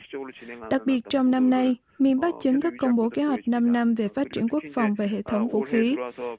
Đặc 0.71 0.83
biệt 0.87 1.01
trong 1.09 1.31
năm 1.31 1.51
nay, 1.51 1.77
miền 1.99 2.21
Bắc 2.21 2.35
chính 2.41 2.61
thức 2.61 2.75
công 2.79 2.97
bố 2.97 3.09
kế 3.09 3.23
hoạch 3.23 3.49
5 3.49 3.73
năm 3.73 3.95
về 3.95 4.09
phát 4.09 4.27
triển 4.33 4.49
quốc 4.49 4.63
phòng 4.75 4.95
và 4.95 5.07
hệ 5.07 5.23
thống 5.23 5.49
vũ 5.49 5.61
khí, 5.61 5.97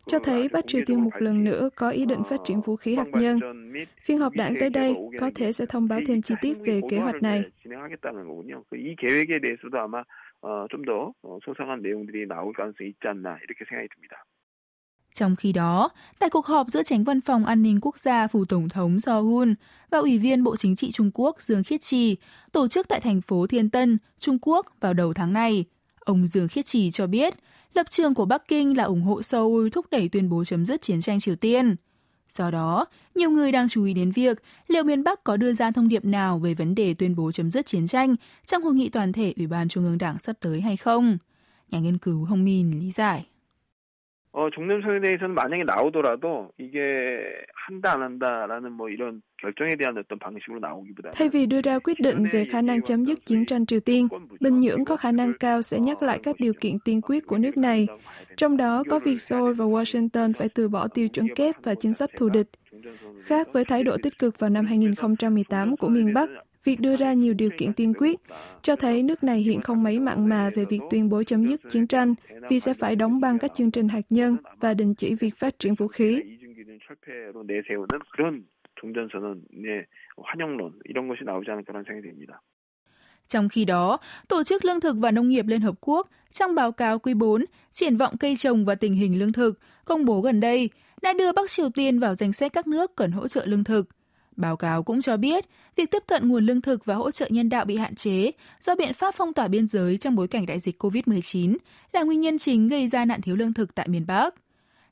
cho 0.08 0.20
thấy 0.20 0.50
Bắc 0.50 0.68
Triều 0.68 0.82
Tiên 0.86 1.04
một 1.04 1.14
lần 1.20 1.44
nữa 1.44 1.70
có 1.76 1.90
ý 1.90 2.06
định 2.06 2.24
phát 2.30 2.40
triển 2.46 2.62
vũ 2.62 2.76
khí 2.76 2.96
hạt 2.96 3.08
nhân. 3.12 3.40
Phiên 4.02 4.20
họp 4.20 4.34
đảng 4.34 4.56
tới 4.60 4.70
đây 4.70 4.96
có 5.20 5.32
thể 5.36 5.52
sẽ 5.52 5.66
thông 5.66 5.88
báo 5.88 6.00
thêm 6.08 6.22
chi 6.22 6.36
tiết 6.42 6.58
về 6.66 6.82
kế 6.90 7.00
hoạch 7.00 7.22
này. 7.22 7.44
좀더 10.70 11.14
소상한 11.46 11.82
내용들이 11.82 12.28
나올 12.28 12.52
가능성이 12.54 12.90
있지 12.90 13.08
않나 13.08 13.40
이렇게 13.44 13.64
생각이 13.66 13.88
듭니다. 13.88 14.26
Trong 15.19 15.37
khi 15.37 15.53
đó, 15.53 15.91
tại 16.19 16.31
cuộc 16.31 16.47
họp 16.47 16.67
giữa 16.71 16.83
tránh 16.83 17.05
văn 17.05 17.21
phòng 17.21 17.45
an 17.47 17.63
ninh 17.63 17.79
quốc 17.83 17.99
gia 17.99 18.27
phủ 18.27 18.45
tổng 18.45 18.69
thống 18.69 19.01
Do 19.01 19.21
Hun 19.21 19.55
và 19.91 19.99
Ủy 19.99 20.19
viên 20.19 20.45
Bộ 20.45 20.57
Chính 20.57 20.77
trị 20.77 20.91
Trung 20.91 21.11
Quốc 21.15 21.43
Dương 21.43 21.65
Khiết 21.65 21.83
Trì 21.83 22.17
tổ 22.53 22.69
chức 22.69 22.89
tại 22.89 23.01
thành 23.01 23.21
phố 23.21 23.47
Thiên 23.47 23.69
Tân, 23.69 23.99
Trung 24.19 24.39
Quốc 24.43 24.67
vào 24.81 24.95
đầu 24.95 25.13
tháng 25.15 25.33
này, 25.33 25.65
ông 26.01 26.27
Dương 26.27 26.49
Khiết 26.49 26.67
Trì 26.67 26.91
cho 26.91 27.07
biết 27.07 27.35
lập 27.75 27.87
trường 27.91 28.15
của 28.15 28.25
Bắc 28.25 28.49
Kinh 28.49 28.77
là 28.77 28.85
ủng 28.85 29.03
hộ 29.03 29.23
Seoul 29.23 29.69
thúc 29.69 29.87
đẩy 29.91 30.09
tuyên 30.09 30.29
bố 30.29 30.45
chấm 30.45 30.67
dứt 30.67 30.83
chiến 30.83 31.01
tranh 31.01 31.21
Triều 31.21 31.37
Tiên. 31.37 31.77
Do 32.29 32.51
đó, 32.51 32.87
nhiều 33.15 33.31
người 33.31 33.53
đang 33.53 33.69
chú 33.69 33.85
ý 33.85 33.95
đến 33.95 34.11
việc 34.11 34.43
liệu 34.69 34.85
miền 34.85 35.05
Bắc 35.05 35.25
có 35.25 35.37
đưa 35.37 35.53
ra 35.53 35.71
thông 35.71 35.89
điệp 35.89 36.05
nào 36.05 36.39
về 36.39 36.55
vấn 36.55 36.75
đề 36.75 36.95
tuyên 36.95 37.17
bố 37.17 37.33
chấm 37.33 37.51
dứt 37.51 37.67
chiến 37.67 37.87
tranh 37.87 38.17
trong 38.47 38.63
hội 38.63 38.75
nghị 38.75 38.89
toàn 38.89 39.13
thể 39.13 39.33
Ủy 39.37 39.47
ban 39.47 39.69
Trung 39.69 39.85
ương 39.85 39.99
Đảng 39.99 40.19
sắp 40.19 40.37
tới 40.41 40.61
hay 40.61 40.77
không. 40.77 41.19
Nhà 41.71 41.79
nghiên 41.79 41.99
cứu 41.99 42.25
Hồng 42.25 42.45
Min 42.45 42.81
lý 42.81 42.91
giải. 42.91 43.27
어, 44.36 44.50
종전선에 44.50 45.00
대해서는 45.00 45.36
만약에 45.36 45.64
나오더라도 45.64 46.50
이게 46.58 46.80
한다 47.54 47.94
안 47.94 48.02
한다라는 48.02 48.72
뭐 48.72 48.90
이런 48.90 49.22
결정에 49.38 49.76
대한 49.76 49.96
어떤 49.96 50.18
방식으로 50.18 50.60
나오기보다는 50.60 51.14
Thay 51.14 51.30
vì 51.30 51.46
đưa 51.46 51.62
ra 51.62 51.80
quyết 51.80 52.00
định 52.00 52.26
về 52.32 52.46
khả 52.46 52.62
năng 52.62 52.82
chấm 52.82 53.06
dứt 53.06 53.26
chiến 53.26 53.46
tranh 53.46 53.66
Triều 53.66 53.80
Tiên, 53.80 54.08
Bình 54.40 54.60
Nhưỡng 54.60 54.86
có 54.86 54.98
khả 54.98 55.12
năng 55.12 55.34
cao 55.40 55.62
sẽ 55.62 55.80
nhắc 55.80 56.04
lại 56.04 56.20
các 56.24 56.36
điều 56.40 56.54
kiện 56.62 56.80
tiên 56.86 57.02
quyết 57.02 57.28
của 57.28 57.38
nước 57.38 57.58
này, 57.58 57.88
trong 58.38 58.58
đó 58.58 58.84
có 58.90 59.00
việc 59.00 59.22
Seoul 59.22 59.54
và 59.54 59.66
Washington 59.66 60.34
phải 60.34 60.50
từ 60.50 60.70
bỏ 60.70 60.88
tiêu 60.88 61.08
chuẩn 61.08 61.28
kép 61.36 61.56
và 61.64 61.76
chính 61.76 61.94
sách 61.94 62.10
thù 62.18 62.30
địch. 62.30 62.48
Khác 63.22 63.48
với 63.54 63.66
thái 63.66 63.84
độ 63.84 63.98
tích 64.04 64.18
cực 64.20 64.40
vào 64.40 64.50
năm 64.50 64.66
2018 64.66 65.78
của 65.78 65.90
miền 65.90 66.14
Bắc, 66.14 66.30
Việc 66.65 66.81
đưa 66.81 66.97
ra 66.97 67.13
nhiều 67.13 67.35
điều 67.35 67.51
kiện 67.59 67.73
tiên 67.73 67.95
quyết 67.95 68.21
cho 68.63 68.77
thấy 68.77 69.03
nước 69.03 69.25
này 69.25 69.39
hiện 69.39 69.61
không 69.61 69.83
mấy 69.83 70.01
mặn 70.01 70.29
mà 70.29 70.51
về 70.55 70.65
việc 70.65 70.81
tuyên 70.91 71.09
bố 71.09 71.23
chấm 71.23 71.47
dứt 71.47 71.61
chiến 71.71 71.87
tranh 71.87 72.15
vì 72.51 72.61
sẽ 72.61 72.75
phải 72.75 72.97
đóng 72.97 73.21
băng 73.21 73.39
các 73.39 73.51
chương 73.55 73.71
trình 73.71 73.89
hạt 73.89 74.07
nhân 74.11 74.37
và 74.61 74.75
đình 74.75 74.95
chỉ 74.95 75.15
việc 75.15 75.37
phát 75.39 75.59
triển 75.59 75.75
vũ 75.75 75.89
khí. 75.89 76.23
Trong 83.29 83.49
khi 83.49 83.65
đó, 83.65 83.99
Tổ 84.29 84.45
chức 84.45 84.65
Lương 84.65 84.81
thực 84.81 84.97
và 84.97 85.11
Nông 85.11 85.29
nghiệp 85.29 85.45
Liên 85.47 85.61
Hợp 85.61 85.75
Quốc 85.81 86.09
trong 86.33 86.55
báo 86.55 86.73
cáo 86.73 86.99
quý 86.99 87.15
4 87.15 87.45
triển 87.73 87.97
vọng 87.97 88.17
cây 88.21 88.37
trồng 88.37 88.65
và 88.65 88.75
tình 88.75 88.95
hình 88.95 89.19
lương 89.19 89.33
thực 89.33 89.59
công 89.85 90.05
bố 90.05 90.21
gần 90.21 90.41
đây 90.41 90.71
đã 91.03 91.13
đưa 91.13 91.33
Bắc 91.33 91.51
Triều 91.51 91.71
Tiên 91.71 92.01
vào 92.01 92.15
danh 92.15 92.33
sách 92.33 92.53
các 92.53 92.67
nước 92.67 92.97
cần 92.97 93.13
hỗ 93.13 93.29
trợ 93.29 93.47
lương 93.47 93.65
thực. 93.65 93.89
Báo 94.39 94.57
cáo 94.57 94.83
cũng 94.83 95.01
cho 95.01 95.17
biết, 95.17 95.45
việc 95.77 95.91
tiếp 95.91 96.03
cận 96.07 96.29
nguồn 96.29 96.47
lương 96.47 96.61
thực 96.61 96.85
và 96.85 96.95
hỗ 96.95 97.11
trợ 97.11 97.27
nhân 97.31 97.49
đạo 97.49 97.65
bị 97.65 97.77
hạn 97.77 97.95
chế 97.95 98.31
do 98.61 98.75
biện 98.75 98.95
pháp 98.95 99.15
phong 99.15 99.33
tỏa 99.33 99.49
biên 99.49 99.67
giới 99.67 99.99
trong 99.99 100.17
bối 100.17 100.29
cảnh 100.29 100.47
đại 100.47 100.59
dịch 100.61 100.83
COVID-19 100.83 101.57
là 101.93 102.03
nguyên 102.03 102.21
nhân 102.21 102.39
chính 102.39 102.69
gây 102.69 102.89
ra 102.89 103.05
nạn 103.05 103.23
thiếu 103.23 103.37
lương 103.37 103.53
thực 103.53 103.75
tại 103.75 103.89
miền 103.89 104.07
Bắc. 104.07 104.35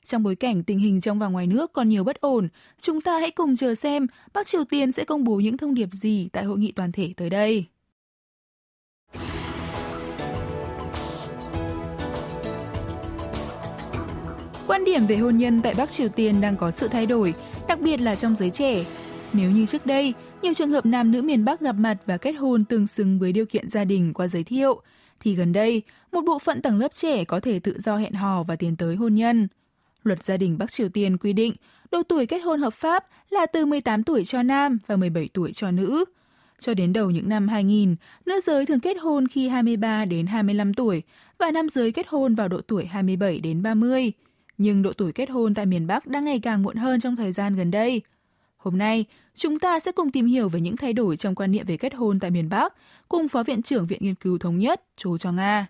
Trong 0.05 0.23
bối 0.23 0.35
cảnh 0.35 0.63
tình 0.63 0.79
hình 0.79 1.01
trong 1.01 1.19
và 1.19 1.27
ngoài 1.27 1.47
nước 1.47 1.73
còn 1.73 1.89
nhiều 1.89 2.03
bất 2.03 2.21
ổn, 2.21 2.47
chúng 2.79 3.01
ta 3.01 3.19
hãy 3.19 3.31
cùng 3.31 3.55
chờ 3.55 3.75
xem 3.75 4.07
Bắc 4.33 4.47
Triều 4.47 4.63
Tiên 4.63 4.91
sẽ 4.91 5.03
công 5.03 5.23
bố 5.23 5.35
những 5.35 5.57
thông 5.57 5.73
điệp 5.73 5.89
gì 5.91 6.29
tại 6.33 6.43
hội 6.43 6.57
nghị 6.57 6.71
toàn 6.71 6.91
thể 6.91 7.13
tới 7.17 7.29
đây. 7.29 7.65
Quan 14.67 14.85
điểm 14.85 15.05
về 15.07 15.15
hôn 15.15 15.37
nhân 15.37 15.61
tại 15.61 15.73
Bắc 15.77 15.91
Triều 15.91 16.09
Tiên 16.09 16.41
đang 16.41 16.55
có 16.55 16.71
sự 16.71 16.87
thay 16.87 17.05
đổi, 17.05 17.33
đặc 17.67 17.79
biệt 17.79 18.01
là 18.01 18.15
trong 18.15 18.35
giới 18.35 18.49
trẻ. 18.49 18.85
Nếu 19.33 19.51
như 19.51 19.65
trước 19.65 19.85
đây, 19.85 20.13
nhiều 20.41 20.53
trường 20.53 20.69
hợp 20.69 20.85
nam 20.85 21.11
nữ 21.11 21.21
miền 21.21 21.45
Bắc 21.45 21.59
gặp 21.59 21.75
mặt 21.75 21.97
và 22.05 22.17
kết 22.17 22.31
hôn 22.31 22.65
tương 22.65 22.87
xứng 22.87 23.19
với 23.19 23.33
điều 23.33 23.45
kiện 23.45 23.69
gia 23.69 23.85
đình 23.85 24.13
qua 24.13 24.27
giới 24.27 24.43
thiệu, 24.43 24.81
thì 25.19 25.35
gần 25.35 25.53
đây, 25.53 25.81
một 26.11 26.21
bộ 26.21 26.39
phận 26.39 26.61
tầng 26.61 26.79
lớp 26.79 26.93
trẻ 26.93 27.23
có 27.23 27.39
thể 27.39 27.59
tự 27.59 27.79
do 27.79 27.97
hẹn 27.97 28.13
hò 28.13 28.43
và 28.43 28.55
tiến 28.55 28.75
tới 28.75 28.95
hôn 28.95 29.15
nhân. 29.15 29.47
Luật 30.03 30.23
gia 30.23 30.37
đình 30.37 30.57
Bắc 30.57 30.71
Triều 30.71 30.89
Tiên 30.89 31.17
quy 31.17 31.33
định 31.33 31.53
độ 31.91 32.03
tuổi 32.03 32.25
kết 32.25 32.39
hôn 32.39 32.61
hợp 32.61 32.73
pháp 32.73 33.05
là 33.29 33.45
từ 33.45 33.65
18 33.65 34.03
tuổi 34.03 34.25
cho 34.25 34.43
nam 34.43 34.77
và 34.87 34.95
17 34.95 35.29
tuổi 35.33 35.51
cho 35.53 35.71
nữ. 35.71 36.05
Cho 36.59 36.73
đến 36.73 36.93
đầu 36.93 37.11
những 37.11 37.29
năm 37.29 37.47
2000, 37.47 37.95
nữ 38.25 38.39
giới 38.43 38.65
thường 38.65 38.79
kết 38.79 38.97
hôn 39.01 39.27
khi 39.27 39.47
23 39.47 40.05
đến 40.05 40.25
25 40.27 40.73
tuổi 40.73 41.01
và 41.37 41.51
nam 41.51 41.69
giới 41.69 41.91
kết 41.91 42.07
hôn 42.09 42.35
vào 42.35 42.47
độ 42.47 42.61
tuổi 42.61 42.85
27 42.85 43.39
đến 43.39 43.63
30. 43.63 44.11
Nhưng 44.57 44.81
độ 44.81 44.93
tuổi 44.93 45.11
kết 45.11 45.29
hôn 45.29 45.53
tại 45.53 45.65
miền 45.65 45.87
Bắc 45.87 46.07
đang 46.07 46.25
ngày 46.25 46.39
càng 46.39 46.63
muộn 46.63 46.75
hơn 46.75 46.99
trong 46.99 47.15
thời 47.15 47.31
gian 47.31 47.55
gần 47.55 47.71
đây. 47.71 48.01
Hôm 48.66 48.78
nay, 48.78 49.04
chúng 49.34 49.58
ta 49.58 49.80
sẽ 49.80 49.92
cùng 49.92 50.10
tìm 50.10 50.26
hiểu 50.26 50.48
về 50.48 50.60
những 50.60 50.76
thay 50.76 50.92
đổi 50.92 51.16
trong 51.16 51.34
quan 51.34 51.52
niệm 51.52 51.66
về 51.66 51.76
kết 51.76 51.94
hôn 51.94 52.20
tại 52.20 52.30
miền 52.30 52.48
Bắc 52.48 52.74
cùng 53.08 53.28
Phó 53.28 53.42
Viện 53.42 53.62
trưởng 53.62 53.86
Viện 53.86 53.98
Nghiên 54.02 54.14
cứu 54.14 54.38
Thống 54.38 54.58
nhất, 54.58 54.82
Chu 54.96 55.18
Cho 55.18 55.32
Nga. 55.32 55.66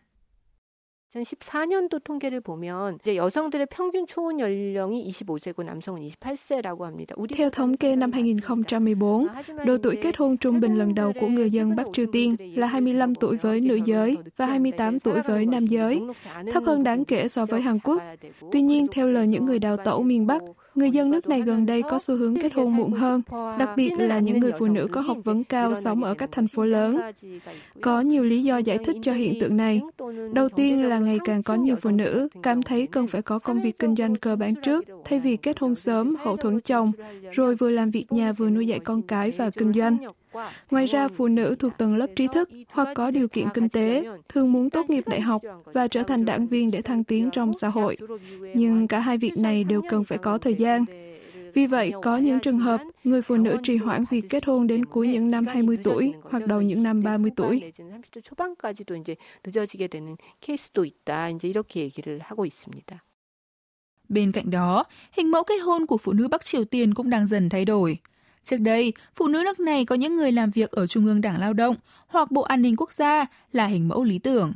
2014년도 1.14 2.02
통계를 2.02 2.40
보면 2.40 2.98
이제 3.02 3.16
여성들의 3.16 3.66
평균 3.70 4.06
초혼 4.06 4.40
연령이 4.40 5.10
25세고 5.10 5.62
남성은 5.62 6.08
28세라고 6.08 6.84
합니다. 6.84 7.14
Theo 7.36 7.50
thống 7.50 7.76
kê 7.76 7.96
năm 7.96 8.12
2014, 8.12 9.26
độ 9.66 9.76
tuổi 9.82 9.96
kết 9.96 10.16
hôn 10.16 10.36
trung 10.36 10.60
bình 10.60 10.74
lần 10.74 10.94
đầu 10.94 11.12
của 11.20 11.26
người 11.26 11.50
dân 11.50 11.76
Bắc 11.76 11.86
Triều 11.92 12.06
Tiên 12.12 12.36
là 12.56 12.66
25 12.66 13.14
tuổi 13.14 13.36
với 13.36 13.60
nữ 13.60 13.80
giới 13.84 14.16
và 14.36 14.46
28 14.46 15.00
tuổi 15.00 15.20
với 15.20 15.46
nam 15.46 15.66
giới, 15.66 16.00
thấp 16.52 16.62
hơn 16.66 16.82
đáng 16.82 17.04
kể 17.04 17.28
so 17.28 17.46
với 17.46 17.60
Hàn 17.60 17.78
Quốc. 17.84 18.02
Tuy 18.52 18.60
nhiên, 18.60 18.86
theo 18.92 19.06
lời 19.06 19.26
những 19.26 19.44
người 19.44 19.58
đào 19.58 19.76
tẩu 19.76 20.02
miền 20.02 20.26
Bắc, 20.26 20.42
Người 20.77 20.91
dân 20.91 21.11
nước 21.11 21.27
này 21.27 21.41
gần 21.41 21.65
đây 21.65 21.81
có 21.89 21.99
xu 21.99 22.15
hướng 22.15 22.35
kết 22.35 22.53
hôn 22.53 22.75
muộn 22.75 22.91
hơn, 22.91 23.21
đặc 23.59 23.69
biệt 23.75 23.91
là 23.97 24.19
những 24.19 24.39
người 24.39 24.51
phụ 24.59 24.67
nữ 24.67 24.87
có 24.91 25.01
học 25.01 25.17
vấn 25.23 25.43
cao 25.43 25.75
sống 25.75 26.03
ở 26.03 26.13
các 26.13 26.29
thành 26.31 26.47
phố 26.47 26.65
lớn. 26.65 26.97
Có 27.81 28.01
nhiều 28.01 28.23
lý 28.23 28.43
do 28.43 28.57
giải 28.57 28.77
thích 28.77 28.95
cho 29.01 29.13
hiện 29.13 29.39
tượng 29.39 29.57
này. 29.57 29.81
Đầu 30.33 30.49
tiên 30.49 30.83
là 30.83 30.99
ngày 30.99 31.17
càng 31.25 31.43
có 31.43 31.55
nhiều 31.55 31.75
phụ 31.81 31.89
nữ 31.89 32.27
cảm 32.43 32.63
thấy 32.63 32.87
cần 32.87 33.07
phải 33.07 33.21
có 33.21 33.39
công 33.39 33.61
việc 33.61 33.79
kinh 33.79 33.95
doanh 33.95 34.15
cơ 34.15 34.35
bản 34.35 34.53
trước, 34.55 34.85
thay 35.05 35.19
vì 35.19 35.37
kết 35.37 35.59
hôn 35.59 35.75
sớm, 35.75 36.15
hậu 36.19 36.37
thuẫn 36.37 36.59
chồng, 36.61 36.91
rồi 37.31 37.55
vừa 37.55 37.69
làm 37.69 37.89
việc 37.89 38.05
nhà 38.09 38.31
vừa 38.31 38.49
nuôi 38.49 38.67
dạy 38.67 38.79
con 38.79 39.01
cái 39.01 39.31
và 39.31 39.49
kinh 39.49 39.73
doanh. 39.73 39.97
Ngoài 40.71 40.85
ra, 40.85 41.07
phụ 41.07 41.27
nữ 41.27 41.55
thuộc 41.59 41.73
tầng 41.77 41.95
lớp 41.95 42.07
trí 42.15 42.27
thức 42.27 42.49
hoặc 42.69 42.87
có 42.95 43.11
điều 43.11 43.27
kiện 43.27 43.47
kinh 43.53 43.69
tế 43.69 44.05
thường 44.29 44.51
muốn 44.51 44.69
tốt 44.69 44.89
nghiệp 44.89 45.03
đại 45.07 45.21
học 45.21 45.41
và 45.65 45.87
trở 45.87 46.03
thành 46.03 46.25
đảng 46.25 46.47
viên 46.47 46.71
để 46.71 46.81
thăng 46.81 47.03
tiến 47.03 47.29
trong 47.31 47.53
xã 47.53 47.67
hội. 47.67 47.97
Nhưng 48.53 48.87
cả 48.87 48.99
hai 48.99 49.17
việc 49.17 49.37
này 49.37 49.63
đều 49.63 49.81
cần 49.89 50.03
phải 50.03 50.17
có 50.17 50.37
thời 50.37 50.53
gian. 50.53 50.85
Vì 51.53 51.65
vậy, 51.65 51.91
có 52.01 52.17
những 52.17 52.39
trường 52.39 52.59
hợp 52.59 52.81
người 53.03 53.21
phụ 53.21 53.37
nữ 53.37 53.57
trì 53.63 53.77
hoãn 53.77 54.03
việc 54.09 54.25
kết 54.29 54.45
hôn 54.45 54.67
đến 54.67 54.85
cuối 54.85 55.07
những 55.07 55.31
năm 55.31 55.47
20 55.47 55.77
tuổi 55.83 56.13
hoặc 56.23 56.47
đầu 56.47 56.61
những 56.61 56.83
năm 56.83 57.03
30 57.03 57.31
tuổi. 57.35 57.71
Bên 64.09 64.31
cạnh 64.31 64.51
đó, 64.51 64.83
hình 65.11 65.31
mẫu 65.31 65.43
kết 65.43 65.57
hôn 65.57 65.85
của 65.85 65.97
phụ 65.97 66.13
nữ 66.13 66.27
Bắc 66.27 66.45
Triều 66.45 66.65
Tiên 66.65 66.93
cũng 66.93 67.09
đang 67.09 67.27
dần 67.27 67.49
thay 67.49 67.65
đổi. 67.65 67.97
Trước 68.49 68.57
đây, 68.57 68.93
phụ 69.15 69.27
nữ 69.27 69.41
nước 69.45 69.59
này 69.59 69.85
có 69.85 69.95
những 69.95 70.15
người 70.15 70.31
làm 70.31 70.51
việc 70.51 70.71
ở 70.71 70.87
Trung 70.87 71.05
ương 71.05 71.21
Đảng 71.21 71.39
Lao 71.39 71.53
động 71.53 71.75
hoặc 72.07 72.31
Bộ 72.31 72.41
An 72.41 72.61
ninh 72.61 72.75
Quốc 72.77 72.93
gia 72.93 73.25
là 73.51 73.65
hình 73.65 73.87
mẫu 73.87 74.03
lý 74.03 74.19
tưởng. 74.19 74.53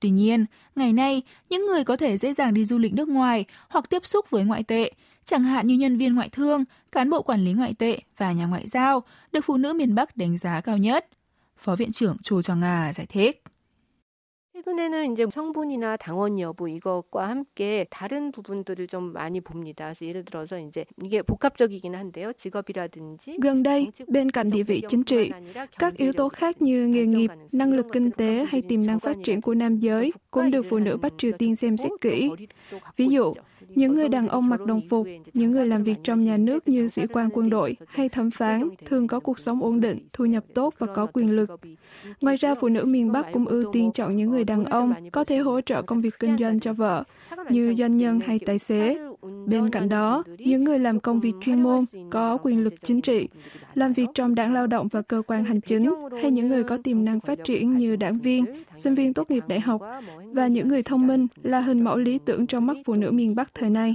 Tuy 0.00 0.10
nhiên, 0.10 0.46
ngày 0.76 0.92
nay, 0.92 1.22
những 1.48 1.66
người 1.66 1.84
có 1.84 1.96
thể 1.96 2.18
dễ 2.18 2.34
dàng 2.34 2.54
đi 2.54 2.64
du 2.64 2.78
lịch 2.78 2.94
nước 2.94 3.08
ngoài 3.08 3.44
hoặc 3.68 3.90
tiếp 3.90 4.06
xúc 4.06 4.30
với 4.30 4.44
ngoại 4.44 4.62
tệ, 4.62 4.92
chẳng 5.24 5.42
hạn 5.42 5.66
như 5.66 5.74
nhân 5.74 5.98
viên 5.98 6.14
ngoại 6.14 6.28
thương, 6.28 6.64
cán 6.92 7.10
bộ 7.10 7.22
quản 7.22 7.44
lý 7.44 7.52
ngoại 7.52 7.74
tệ 7.78 7.98
và 8.18 8.32
nhà 8.32 8.46
ngoại 8.46 8.68
giao, 8.68 9.02
được 9.32 9.40
phụ 9.44 9.56
nữ 9.56 9.72
miền 9.72 9.94
Bắc 9.94 10.16
đánh 10.16 10.38
giá 10.38 10.60
cao 10.60 10.78
nhất. 10.78 11.08
Phó 11.58 11.76
Viện 11.76 11.92
trưởng 11.92 12.16
Chu 12.22 12.42
Cho 12.42 12.54
Nga 12.54 12.92
giải 12.92 13.06
thích. 13.06 13.42
최근에는 14.54 15.12
이제 15.12 15.26
성분이나 15.28 15.96
당원 15.96 16.38
여부 16.38 16.68
이것과 16.68 17.28
함께 17.28 17.86
다른 17.90 18.30
부분들을 18.30 18.86
좀 18.86 19.12
많이 19.12 19.40
봅니다. 19.40 19.86
그래서 19.86 20.06
예를 20.06 20.24
들어서 20.24 20.60
이제 20.60 20.84
이게 21.02 21.22
복합적이긴 21.22 21.96
한데요. 21.96 22.32
직업이라든지 22.34 23.38
Gần 23.40 23.64
đây, 23.64 23.90
bên 24.06 24.30
cạnh 24.30 24.50
địa 24.50 24.62
vị 24.62 24.82
chính 24.88 25.02
trị, 25.02 25.32
các 25.78 25.96
yếu 25.96 26.12
tố 26.12 26.28
khác 26.28 26.62
như 26.62 26.86
nghề 26.86 27.06
nghiệp, 27.06 27.30
năng 27.52 27.72
lực 27.72 27.86
kinh 27.92 28.10
tế 28.10 28.46
hay 28.48 28.62
tiềm 28.62 28.86
năng 28.86 29.00
phát 29.00 29.16
triển 29.24 29.40
của 29.40 29.54
nam 29.54 29.76
giới 29.76 30.12
cũng 30.30 30.50
được 30.50 30.66
phụ 30.70 30.78
nữ 30.78 30.96
Bắc 30.96 31.12
Triều 31.18 31.32
Tiên 31.38 31.56
xem 31.56 31.76
xét 31.76 31.92
kỹ. 32.00 32.30
Ví 32.96 33.08
dụ, 33.08 33.34
những 33.74 33.94
người 33.94 34.08
đàn 34.08 34.28
ông 34.28 34.48
mặc 34.48 34.60
đồng 34.66 34.80
phục, 34.88 35.06
những 35.34 35.52
người 35.52 35.66
làm 35.66 35.82
việc 35.82 35.96
trong 36.04 36.24
nhà 36.24 36.36
nước 36.36 36.68
như 36.68 36.88
sĩ 36.88 37.06
quan 37.06 37.28
quân 37.32 37.50
đội 37.50 37.76
hay 37.86 38.08
thẩm 38.08 38.30
phán 38.30 38.68
thường 38.86 39.06
có 39.06 39.20
cuộc 39.20 39.38
sống 39.38 39.62
ổn 39.62 39.80
định, 39.80 39.98
thu 40.12 40.24
nhập 40.24 40.44
tốt 40.54 40.74
và 40.78 40.86
có 40.94 41.06
quyền 41.06 41.30
lực. 41.30 41.50
Ngoài 42.20 42.36
ra, 42.36 42.54
phụ 42.54 42.68
nữ 42.68 42.84
miền 42.84 43.12
Bắc 43.12 43.26
cũng 43.32 43.46
ưu 43.46 43.72
tiên 43.72 43.92
chọn 43.92 44.16
những 44.16 44.30
người 44.30 44.44
đàn 44.44 44.64
ông 44.64 45.10
có 45.12 45.24
thể 45.24 45.38
hỗ 45.38 45.60
trợ 45.60 45.82
công 45.82 46.00
việc 46.00 46.14
kinh 46.20 46.36
doanh 46.38 46.60
cho 46.60 46.72
vợ, 46.72 47.04
như 47.50 47.74
doanh 47.78 47.96
nhân 47.96 48.20
hay 48.20 48.38
tài 48.46 48.58
xế. 48.58 48.98
Bên 49.46 49.70
cạnh 49.70 49.88
đó, 49.88 50.24
những 50.38 50.64
người 50.64 50.78
làm 50.78 51.00
công 51.00 51.20
việc 51.20 51.32
chuyên 51.40 51.62
môn, 51.62 51.84
có 52.10 52.38
quyền 52.42 52.64
lực 52.64 52.74
chính 52.82 53.00
trị, 53.00 53.28
làm 53.74 53.92
việc 53.92 54.06
trong 54.14 54.34
đảng 54.34 54.54
lao 54.54 54.66
động 54.66 54.88
và 54.88 55.02
cơ 55.02 55.22
quan 55.26 55.44
hành 55.44 55.60
chính, 55.60 55.90
hay 56.22 56.30
những 56.30 56.48
người 56.48 56.64
có 56.64 56.78
tiềm 56.84 57.04
năng 57.04 57.20
phát 57.20 57.38
triển 57.44 57.76
như 57.76 57.96
đảng 57.96 58.18
viên, 58.18 58.44
sinh 58.76 58.94
viên 58.94 59.14
tốt 59.14 59.30
nghiệp 59.30 59.44
đại 59.48 59.60
học 59.60 59.80
và 60.32 60.46
những 60.46 60.68
người 60.68 60.82
thông 60.82 61.06
minh 61.06 61.26
là 61.42 61.60
hình 61.60 61.84
mẫu 61.84 61.96
lý 61.96 62.18
tưởng 62.18 62.46
trong 62.46 62.66
mắt 62.66 62.76
phụ 62.84 62.94
nữ 62.94 63.10
miền 63.10 63.34
Bắc 63.34 63.54
thời 63.54 63.70
nay. 63.70 63.94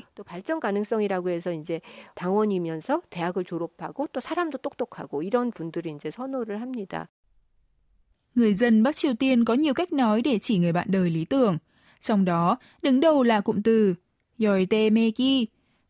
Người 8.36 8.54
dân 8.54 8.84
Bắc 8.84 8.96
Triều 8.96 9.14
Tiên 9.14 9.46
có 9.46 9.54
nhiều 9.54 9.74
cách 9.74 9.94
nói 9.94 10.22
để 10.22 10.40
chỉ 10.40 10.58
người 10.58 10.72
bạn 10.72 10.88
đời 10.92 11.10
lý 11.10 11.26
tưởng. 11.26 11.58
Trong 12.02 12.26
đó, 12.26 12.58
đứng 12.82 13.00
đầu 13.00 13.24
là 13.24 13.42
cụm 13.42 13.62
từ 13.62 13.96
Yoite 14.40 14.90
Meki, 14.90 15.46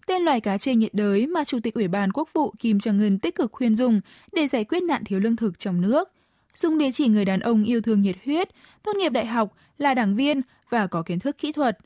tên 0.10 0.24
loài 0.24 0.42
cá 0.42 0.58
chê 0.58 0.76
nhiệt 0.76 0.94
đới 0.94 1.28
mà 1.28 1.44
Chủ 1.44 1.60
tịch 1.64 1.74
Ủy 1.74 1.88
ban 1.88 2.12
Quốc 2.12 2.30
vụ 2.34 2.54
Kim 2.60 2.78
Jong-un 2.78 3.20
tích 3.20 3.36
cực 3.36 3.52
khuyên 3.52 3.76
dùng 3.76 4.02
để 4.32 4.48
giải 4.48 4.64
quyết 4.64 4.84
nạn 4.84 5.04
thiếu 5.06 5.20
lương 5.20 5.36
thực 5.36 5.60
trong 5.60 5.82
nước. 5.82 6.10
Dùng 6.56 6.78
để 6.78 6.92
chỉ 6.94 7.08
người 7.08 7.26
đàn 7.26 7.40
ông 7.40 7.64
yêu 7.64 7.82
thương 7.82 8.02
nhiệt 8.02 8.16
huyết, 8.26 8.50
tốt 8.84 8.96
nghiệp 8.96 9.10
đại 9.10 9.26
học, 9.26 9.56
là 9.78 9.94
đảng 9.94 10.16
viên 10.16 10.42
và 10.70 10.88
có 10.88 11.04
kiến 11.04 11.20
thức 11.20 11.38
kỹ 11.38 11.52
thuật. 11.52 11.78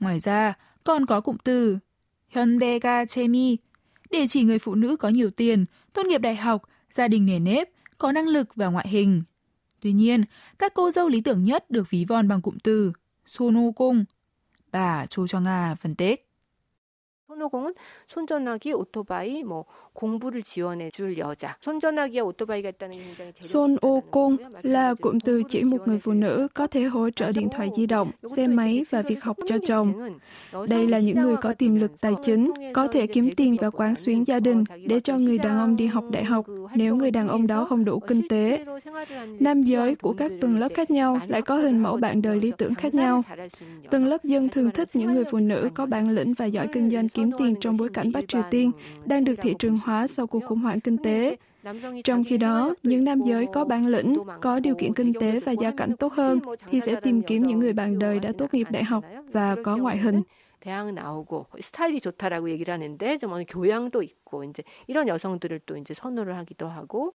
Ngoài 0.00 0.20
ra, 0.20 0.54
còn 0.84 1.06
có 1.06 1.20
cụm 1.20 1.36
từ 1.44 1.78
Hyundega 2.28 3.04
Chemi 3.04 3.56
để 4.10 4.26
chỉ 4.28 4.42
người 4.42 4.58
phụ 4.58 4.74
nữ 4.74 4.96
có 4.96 5.08
nhiều 5.08 5.30
tiền, 5.30 5.64
tốt 5.92 6.06
nghiệp 6.06 6.18
đại 6.18 6.36
học, 6.36 6.62
gia 6.90 7.08
đình 7.08 7.26
nề 7.26 7.38
nếp, 7.38 7.68
có 7.98 8.12
năng 8.12 8.28
lực 8.28 8.54
và 8.54 8.66
ngoại 8.66 8.88
hình. 8.88 9.22
Tuy 9.80 9.92
nhiên, 9.92 10.24
các 10.58 10.74
cô 10.74 10.90
dâu 10.90 11.08
lý 11.08 11.20
tưởng 11.20 11.44
nhất 11.44 11.70
được 11.70 11.90
ví 11.90 12.04
von 12.04 12.28
bằng 12.28 12.42
cụm 12.42 12.58
từ 12.62 12.92
Sono 13.26 13.70
Cung. 13.76 14.04
Bà 14.72 15.06
Chu 15.06 15.26
Cho 15.26 15.40
Nga 15.40 15.74
phân 15.74 15.94
tích. 15.94 16.27
손오공은 17.28 17.74
손전화기, 18.06 18.72
오토바이, 18.72 19.44
뭐 19.44 19.66
공부를 19.97 20.41
지원해 20.41 20.89
줄 20.89 21.17
여자. 21.17 21.55
손전화기와 21.61 22.23
오토바이가 22.25 22.69
있다는 22.69 22.97
게 22.97 23.03
굉장히 23.03 23.31
Son 23.41 23.77
ô 23.81 24.01
côn 24.11 24.37
là 24.63 24.93
cụm 24.93 25.19
từ 25.19 25.43
chỉ 25.49 25.63
một 25.63 25.87
người 25.87 25.99
phụ 25.99 26.11
nữ 26.11 26.47
có 26.53 26.67
thể 26.67 26.83
hỗ 26.83 27.09
trợ 27.09 27.31
điện 27.31 27.49
thoại 27.49 27.69
di 27.75 27.85
động, 27.85 28.11
xe 28.35 28.47
máy 28.47 28.85
và 28.89 29.01
việc 29.01 29.23
học 29.23 29.37
cho 29.47 29.57
chồng. 29.67 29.93
Đây 30.67 30.87
là 30.87 30.99
những 30.99 31.21
người 31.21 31.35
có 31.37 31.53
tiềm 31.53 31.75
lực 31.75 32.01
tài 32.01 32.13
chính, 32.23 32.51
có 32.73 32.87
thể 32.87 33.07
kiếm 33.07 33.29
tiền 33.37 33.55
và 33.61 33.69
quán 33.69 33.95
xuyến 33.95 34.27
gia 34.27 34.39
đình 34.39 34.63
để 34.85 34.99
cho 34.99 35.17
người 35.17 35.37
đàn 35.37 35.59
ông 35.59 35.75
đi 35.75 35.85
học 35.85 36.03
đại 36.11 36.23
học 36.23 36.45
nếu 36.75 36.95
người 36.95 37.11
đàn 37.11 37.27
ông 37.27 37.47
đó 37.47 37.65
không 37.65 37.85
đủ 37.85 37.99
kinh 37.99 38.27
tế. 38.27 38.65
Nam 39.39 39.63
giới 39.63 39.95
của 39.95 40.13
các 40.13 40.31
tầng 40.41 40.59
lớp 40.59 40.69
khác 40.75 40.91
nhau 40.91 41.19
lại 41.27 41.41
có 41.41 41.55
hình 41.55 41.83
mẫu 41.83 41.97
bạn 41.97 42.21
đời 42.21 42.39
lý 42.39 42.51
tưởng 42.57 42.75
khác 42.75 42.93
nhau. 42.93 43.21
Tầng 43.89 44.05
lớp 44.05 44.23
dân 44.23 44.49
thường 44.49 44.71
thích 44.71 44.89
những 44.93 45.13
người 45.13 45.23
phụ 45.31 45.39
nữ 45.39 45.69
có 45.73 45.85
bản 45.85 46.09
lĩnh 46.09 46.33
và 46.33 46.45
giỏi 46.45 46.67
kinh 46.67 46.89
doanh 46.89 47.09
kiếm 47.09 47.31
tiền 47.37 47.55
trong 47.61 47.77
bối 47.77 47.89
cảnh 47.89 48.11
Bắc 48.11 48.27
Triều 48.27 48.41
Tiên 48.51 48.71
đang 49.05 49.23
được 49.23 49.35
thị 49.41 49.55
trường 49.59 49.79
hóa 49.87 50.07
sau 50.07 50.27
cuộc 50.27 50.43
khủng 50.45 50.59
hoảng 50.59 50.79
kinh 50.79 50.97
tế. 50.97 51.37
Trong 52.03 52.23
khi 52.23 52.37
đó, 52.37 52.75
những 52.83 53.03
nam 53.03 53.21
giới 53.21 53.47
có 53.53 53.65
bản 53.65 53.87
lĩnh, 53.87 54.17
có 54.41 54.59
điều 54.59 54.75
kiện 54.75 54.93
kinh 54.93 55.13
tế 55.19 55.39
và 55.39 55.51
gia 55.51 55.71
cảnh 55.71 55.97
tốt 55.99 56.13
hơn 56.13 56.39
thì 56.69 56.79
sẽ 56.79 56.95
tìm 56.95 57.21
kiếm 57.21 57.43
những 57.43 57.59
người 57.59 57.73
bạn 57.73 57.99
đời 57.99 58.19
đã 58.19 58.31
tốt 58.37 58.53
nghiệp 58.53 58.67
đại 58.71 58.83
học 58.83 59.03
và 59.31 59.55
có 59.63 59.77
ngoại 59.77 59.97
hình. 59.97 60.21
대학 60.63 60.93
나오고 60.93 61.45
스타일이 61.59 61.99
좋다라고 61.99 62.49
얘기를 62.49 62.73
하는데 62.73 63.17
좀 63.17 63.33
어느 63.33 63.43
교양도 63.47 64.01
있고 64.01 64.45
이제 64.45 64.63
이런 64.87 65.09
여성들을 65.09 65.59
또 65.65 65.75
이제 65.75 65.93
선호를 65.93 66.37
하기도 66.37 66.67
하고 66.67 67.13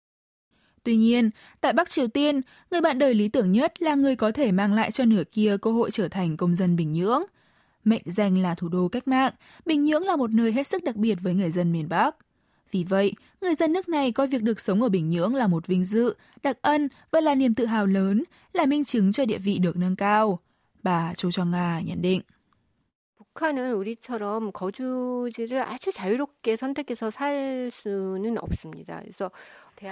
Tuy 0.84 0.96
nhiên, 0.96 1.30
tại 1.60 1.72
Bắc 1.72 1.90
Triều 1.90 2.08
Tiên, 2.08 2.40
người 2.70 2.80
bạn 2.80 2.98
đời 2.98 3.14
lý 3.14 3.28
tưởng 3.28 3.52
nhất 3.52 3.82
là 3.82 3.94
người 3.94 4.16
có 4.16 4.32
thể 4.32 4.52
mang 4.52 4.74
lại 4.74 4.90
cho 4.90 5.04
nửa 5.04 5.22
kia 5.32 5.56
cơ 5.62 5.72
hội 5.72 5.90
trở 5.90 6.08
thành 6.08 6.36
công 6.36 6.56
dân 6.56 6.76
Bình 6.76 6.92
Nhưỡng. 6.92 7.22
Mệnh 7.84 8.02
danh 8.04 8.38
là 8.38 8.54
thủ 8.54 8.68
đô 8.68 8.88
cách 8.88 9.08
mạng, 9.08 9.32
Bình 9.66 9.84
Nhưỡng 9.84 10.04
là 10.04 10.16
một 10.16 10.30
nơi 10.30 10.52
hết 10.52 10.66
sức 10.66 10.84
đặc 10.84 10.96
biệt 10.96 11.18
với 11.22 11.34
người 11.34 11.50
dân 11.50 11.72
miền 11.72 11.88
Bắc. 11.88 12.16
Vì 12.72 12.84
vậy, 12.84 13.12
người 13.40 13.54
dân 13.54 13.72
nước 13.72 13.88
này 13.88 14.12
coi 14.12 14.26
việc 14.26 14.42
được 14.42 14.60
sống 14.60 14.82
ở 14.82 14.88
Bình 14.88 15.10
Nhưỡng 15.10 15.34
là 15.34 15.46
một 15.46 15.66
vinh 15.66 15.84
dự, 15.84 16.14
đặc 16.42 16.58
ân 16.62 16.88
và 17.10 17.20
là 17.20 17.34
niềm 17.34 17.54
tự 17.54 17.66
hào 17.66 17.86
lớn, 17.86 18.24
là 18.52 18.66
minh 18.66 18.84
chứng 18.84 19.12
cho 19.12 19.24
địa 19.24 19.38
vị 19.38 19.58
được 19.58 19.76
nâng 19.76 19.96
cao. 19.96 20.38
Bà 20.82 21.14
Chu 21.14 21.30
Cho 21.30 21.44
Nga 21.44 21.80
nhận 21.80 22.02
định. 22.02 22.22
북한은 23.38 23.74
우리처럼 23.74 24.50
거주지를 24.52 25.62
아주 25.62 25.92
자유롭게 25.92 26.56
선택해서 26.56 27.10
살 27.10 27.70
수는 27.72 28.36
없습니다. 28.38 29.00
그래서 29.00 29.30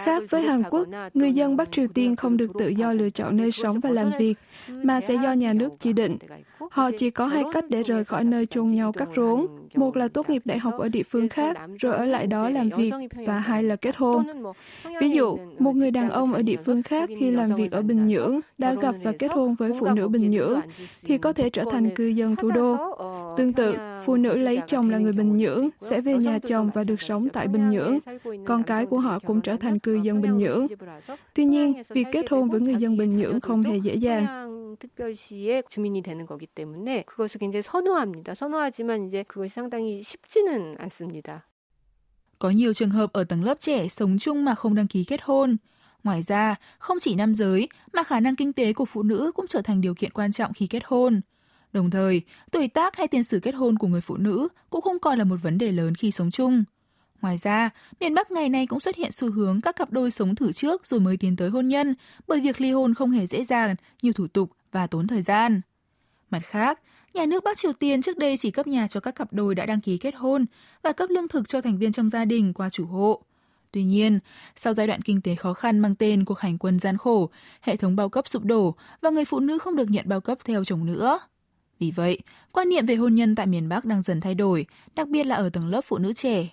Khác 0.03 0.23
với 0.29 0.41
Hàn 0.41 0.63
Quốc, 0.69 0.87
người 1.13 1.33
dân 1.33 1.57
Bắc 1.57 1.71
Triều 1.71 1.87
Tiên 1.87 2.15
không 2.15 2.37
được 2.37 2.51
tự 2.59 2.67
do 2.67 2.93
lựa 2.93 3.09
chọn 3.09 3.37
nơi 3.37 3.51
sống 3.51 3.79
và 3.79 3.89
làm 3.89 4.11
việc, 4.19 4.35
mà 4.67 5.01
sẽ 5.01 5.13
do 5.13 5.33
nhà 5.33 5.53
nước 5.53 5.69
chỉ 5.79 5.93
định. 5.93 6.17
Họ 6.71 6.91
chỉ 6.97 7.09
có 7.09 7.25
hai 7.25 7.43
cách 7.53 7.65
để 7.69 7.83
rời 7.83 8.05
khỏi 8.05 8.23
nơi 8.23 8.45
chôn 8.45 8.71
nhau 8.71 8.91
cắt 8.91 9.09
rốn. 9.15 9.47
Một 9.75 9.97
là 9.97 10.07
tốt 10.07 10.29
nghiệp 10.29 10.41
đại 10.45 10.59
học 10.59 10.73
ở 10.79 10.89
địa 10.89 11.03
phương 11.03 11.29
khác, 11.29 11.57
rồi 11.79 11.95
ở 11.95 12.05
lại 12.05 12.27
đó 12.27 12.49
làm 12.49 12.69
việc, 12.69 12.93
và 13.25 13.39
hai 13.39 13.63
là 13.63 13.75
kết 13.75 13.95
hôn. 13.95 14.25
Ví 15.01 15.09
dụ, 15.09 15.37
một 15.59 15.75
người 15.75 15.91
đàn 15.91 16.09
ông 16.09 16.33
ở 16.33 16.41
địa 16.41 16.57
phương 16.65 16.83
khác 16.83 17.09
khi 17.19 17.31
làm 17.31 17.55
việc 17.55 17.71
ở 17.71 17.81
Bình 17.81 18.07
Nhưỡng 18.07 18.39
đã 18.57 18.73
gặp 18.73 18.95
và 19.03 19.11
kết 19.19 19.31
hôn 19.31 19.55
với 19.55 19.71
phụ 19.79 19.87
nữ 19.89 20.07
Bình 20.07 20.29
Nhưỡng, 20.29 20.59
thì 21.03 21.17
có 21.17 21.33
thể 21.33 21.49
trở 21.49 21.63
thành 21.71 21.95
cư 21.95 22.07
dân 22.07 22.35
thủ 22.41 22.51
đô. 22.51 22.77
Tương 23.37 23.53
tự, 23.53 23.75
phụ 24.04 24.16
nữ 24.16 24.36
lấy 24.36 24.60
chồng 24.66 24.90
là 24.90 24.98
người 24.98 25.12
Bình 25.12 25.36
Nhưỡng 25.36 25.68
sẽ 25.80 26.00
về 26.00 26.18
nhà 26.18 26.38
chồng 26.38 26.70
và 26.74 26.84
được 26.84 27.00
sống 27.00 27.28
tại 27.28 27.48
Bình 27.48 27.70
Nhưỡng. 27.70 27.98
Con 28.46 28.62
cái 28.62 28.86
của 28.86 28.98
họ 28.98 29.18
cũng 29.18 29.40
trở 29.40 29.56
thành 29.56 29.78
cư 29.78 29.94
dân 29.94 30.22
Bình 30.22 30.38
Nhưỡng. 30.38 30.66
Tuy 31.34 31.44
nhiên, 31.44 31.82
việc 31.88 32.06
kết 32.12 32.30
hôn 32.30 32.48
với 32.48 32.60
người 32.60 32.74
dân 32.74 32.96
Bình 32.96 33.16
Nhưỡng 33.16 33.40
không 33.40 33.62
hề 33.62 33.76
dễ 33.76 33.94
dàng. 33.94 34.46
특별시의 34.78 35.62
주민이 35.70 36.02
되는 36.02 36.26
거기 36.26 36.46
때문에 36.46 37.04
그것을 37.04 37.40
굉장히 37.40 37.62
선호합니다. 37.62 38.34
선호하지만 38.34 39.08
이제 39.08 39.22
그것이 39.22 39.54
상당히 39.54 40.02
쉽지는 40.02 40.76
않습니다. 40.78 41.48
Có 42.38 42.50
nhiều 42.50 42.74
trường 42.74 42.90
hợp 42.90 43.12
ở 43.12 43.24
tầng 43.24 43.44
lớp 43.44 43.60
trẻ 43.60 43.88
sống 43.88 44.18
chung 44.20 44.44
mà 44.44 44.54
không 44.54 44.74
đăng 44.74 44.86
ký 44.86 45.04
kết 45.04 45.20
hôn. 45.22 45.56
Ngoài 46.04 46.22
ra, 46.22 46.54
không 46.78 46.98
chỉ 47.00 47.14
nam 47.14 47.34
giới 47.34 47.68
mà 47.92 48.02
khả 48.02 48.20
năng 48.20 48.36
kinh 48.36 48.52
tế 48.52 48.72
của 48.72 48.84
phụ 48.84 49.02
nữ 49.02 49.32
cũng 49.34 49.46
trở 49.46 49.62
thành 49.62 49.80
điều 49.80 49.94
kiện 49.94 50.10
quan 50.10 50.32
trọng 50.32 50.52
khi 50.52 50.66
kết 50.66 50.82
hôn. 50.84 51.20
Đồng 51.73 51.89
thời, 51.89 52.21
tuổi 52.51 52.67
tác 52.67 52.97
hay 52.97 53.07
tiền 53.07 53.23
sử 53.23 53.39
kết 53.39 53.55
hôn 53.55 53.77
của 53.77 53.87
người 53.87 54.01
phụ 54.01 54.17
nữ 54.17 54.47
cũng 54.69 54.81
không 54.81 54.99
còn 54.99 55.17
là 55.17 55.23
một 55.23 55.37
vấn 55.41 55.57
đề 55.57 55.71
lớn 55.71 55.95
khi 55.95 56.11
sống 56.11 56.31
chung. 56.31 56.63
Ngoài 57.21 57.37
ra, 57.37 57.69
miền 57.99 58.13
Bắc 58.13 58.31
ngày 58.31 58.49
nay 58.49 58.67
cũng 58.67 58.79
xuất 58.79 58.95
hiện 58.95 59.11
xu 59.11 59.31
hướng 59.31 59.61
các 59.61 59.75
cặp 59.75 59.91
đôi 59.91 60.11
sống 60.11 60.35
thử 60.35 60.51
trước 60.51 60.85
rồi 60.85 60.99
mới 60.99 61.17
tiến 61.17 61.35
tới 61.35 61.49
hôn 61.49 61.67
nhân, 61.67 61.95
bởi 62.27 62.41
việc 62.41 62.61
ly 62.61 62.71
hôn 62.71 62.93
không 62.93 63.11
hề 63.11 63.27
dễ 63.27 63.45
dàng, 63.45 63.75
nhiều 64.01 64.13
thủ 64.13 64.27
tục 64.27 64.51
và 64.71 64.87
tốn 64.87 65.07
thời 65.07 65.21
gian. 65.21 65.61
Mặt 66.29 66.41
khác, 66.45 66.79
nhà 67.13 67.25
nước 67.25 67.43
Bắc 67.43 67.57
Triều 67.57 67.73
Tiên 67.73 68.01
trước 68.01 68.17
đây 68.17 68.37
chỉ 68.37 68.51
cấp 68.51 68.67
nhà 68.67 68.87
cho 68.87 68.99
các 68.99 69.15
cặp 69.15 69.33
đôi 69.33 69.55
đã 69.55 69.65
đăng 69.65 69.81
ký 69.81 69.97
kết 69.97 70.15
hôn 70.15 70.45
và 70.83 70.91
cấp 70.91 71.09
lương 71.09 71.27
thực 71.27 71.49
cho 71.49 71.61
thành 71.61 71.77
viên 71.77 71.91
trong 71.91 72.09
gia 72.09 72.25
đình 72.25 72.53
qua 72.53 72.69
chủ 72.69 72.85
hộ. 72.85 73.21
Tuy 73.71 73.83
nhiên, 73.83 74.19
sau 74.55 74.73
giai 74.73 74.87
đoạn 74.87 75.01
kinh 75.01 75.21
tế 75.21 75.35
khó 75.35 75.53
khăn 75.53 75.79
mang 75.79 75.95
tên 75.95 76.25
cuộc 76.25 76.39
hành 76.39 76.57
quân 76.57 76.79
gian 76.79 76.97
khổ, 76.97 77.29
hệ 77.61 77.75
thống 77.75 77.95
bao 77.95 78.09
cấp 78.09 78.27
sụp 78.27 78.43
đổ 78.43 78.75
và 79.01 79.09
người 79.09 79.25
phụ 79.25 79.39
nữ 79.39 79.57
không 79.57 79.75
được 79.75 79.89
nhận 79.89 80.09
bao 80.09 80.21
cấp 80.21 80.37
theo 80.45 80.63
chồng 80.63 80.85
nữa. 80.85 81.19
Vì 81.80 81.90
vậy, 81.90 82.18
quan 82.52 82.68
niệm 82.68 82.86
về 82.86 82.94
hôn 82.94 83.14
nhân 83.14 83.34
tại 83.34 83.46
miền 83.46 83.68
Bắc 83.68 83.84
đang 83.84 84.02
dần 84.02 84.20
thay 84.20 84.34
đổi, 84.34 84.66
đặc 84.94 85.08
biệt 85.08 85.26
là 85.26 85.36
ở 85.36 85.50
tầng 85.50 85.68
lớp 85.68 85.80
phụ 85.84 85.98
nữ 85.98 86.12
trẻ. 86.12 86.48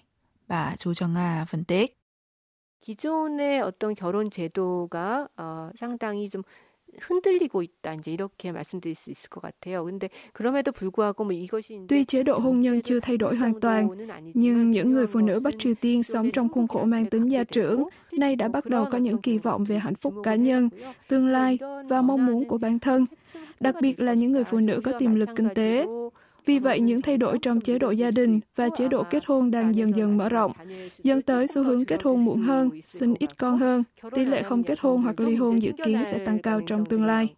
Bà 0.48 0.76
Chu 0.76 0.94
Cho 0.94 1.08
Nga 1.08 1.46
phân 1.46 1.64
tích. 1.64 2.00
기존의 2.84 3.62
어떤 3.62 3.96
결혼 3.96 4.30
제도가 4.30 5.28
어, 5.38 5.72
상당히 5.76 6.30
좀 6.30 6.44
흔들리고 7.00 7.64
있다 7.64 7.96
이제 7.96 8.12
이렇게 8.12 8.52
말씀드릴 8.52 8.96
수 8.96 9.10
있을 9.10 9.30
것 9.30 9.42
같아요. 9.42 9.84
근데 9.86 10.10
그럼에도 10.34 10.72
불구하고 10.72 11.24
뭐 11.24 11.34
이것이 11.34 11.88
Tuy 11.88 12.06
chế 12.06 12.24
độ 12.24 12.38
hôn 12.38 12.62
nhân 12.62 12.82
chưa 12.82 13.00
thay 13.00 13.18
đổi 13.18 13.36
hoàn 13.36 13.60
toàn, 13.60 13.88
nhưng 14.34 14.72
những 14.72 14.94
người 14.94 15.08
phụ 15.08 15.20
nữ 15.20 15.40
Bắc 15.40 15.54
Triều 15.60 15.74
Tiên 15.82 16.04
sống 16.04 16.32
trong 16.32 16.50
khuôn 16.50 16.68
khổ 16.68 16.84
mang 16.84 17.06
tính 17.06 17.32
gia 17.32 17.44
trưởng 17.44 17.84
nay 18.12 18.36
đã 18.36 18.48
bắt 18.48 18.66
đầu 18.66 18.86
có 18.92 18.98
những 18.98 19.22
kỳ 19.22 19.38
vọng 19.38 19.64
về 19.64 19.78
hạnh 19.80 19.96
phúc 19.96 20.14
cá 20.24 20.36
nhân, 20.36 20.70
tương 21.08 21.28
lai 21.28 21.60
và 21.90 22.02
mong 22.02 22.26
muốn 22.26 22.46
của 22.46 22.58
bản 22.58 22.80
thân, 22.80 23.06
đặc 23.60 23.76
biệt 23.82 24.00
là 24.00 24.14
những 24.14 24.32
người 24.32 24.44
phụ 24.44 24.60
nữ 24.60 24.82
có 24.84 24.92
tiềm 25.00 25.16
lực 25.16 25.30
kinh 25.36 25.50
tế. 25.56 25.86
Vì 26.48 26.60
vậy, 26.60 26.80
những 26.80 27.02
thay 27.02 27.18
đổi 27.18 27.40
trong 27.42 27.62
chế 27.62 27.80
độ 27.80 27.92
gia 27.92 28.12
đình 28.12 28.40
và 28.56 28.70
chế 28.78 28.88
độ 28.88 29.04
kết 29.10 29.26
hôn 29.26 29.52
đang 29.52 29.76
dần 29.76 29.96
dần 29.96 30.18
mở 30.18 30.30
rộng, 30.30 30.52
dẫn 31.04 31.22
tới 31.22 31.48
xu 31.48 31.64
hướng 31.64 31.86
kết 31.86 32.04
hôn 32.04 32.26
muộn 32.26 32.42
hơn, 32.42 32.70
sinh 32.88 33.14
ít 33.20 33.38
con 33.38 33.58
hơn. 33.58 33.84
Tỷ 34.16 34.26
lệ 34.26 34.44
không 34.44 34.64
kết 34.64 34.80
hôn 34.80 35.02
hoặc 35.02 35.20
ly 35.20 35.36
hôn 35.36 35.62
dự 35.62 35.72
kiến 35.86 36.04
sẽ 36.12 36.20
tăng 36.20 36.40
cao 36.40 36.62
trong 36.68 36.86
tương 36.86 37.06
lai. 37.06 37.36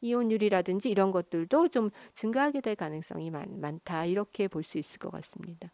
이혼율이라든지 0.00 0.90
이런 0.90 1.10
것들도 1.10 1.68
좀 1.68 1.90
증가하게 2.14 2.60
될 2.60 2.76
가능성이 2.76 3.30
많, 3.30 3.60
많다 3.60 4.04
이렇게 4.04 4.48
볼 4.48 4.62
수 4.62 4.78
있을 4.78 4.98
것 4.98 5.10
같습니다. 5.10 5.72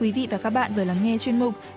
Quý 0.00 0.12
vị 0.12 0.28
và 0.30 0.38
các 0.38 0.50
bạn 0.50 0.72
vừa 0.76 0.84
lắng 0.84 0.96
nghe 1.02 1.18
chuyên 1.18 1.38
mục 1.38 1.54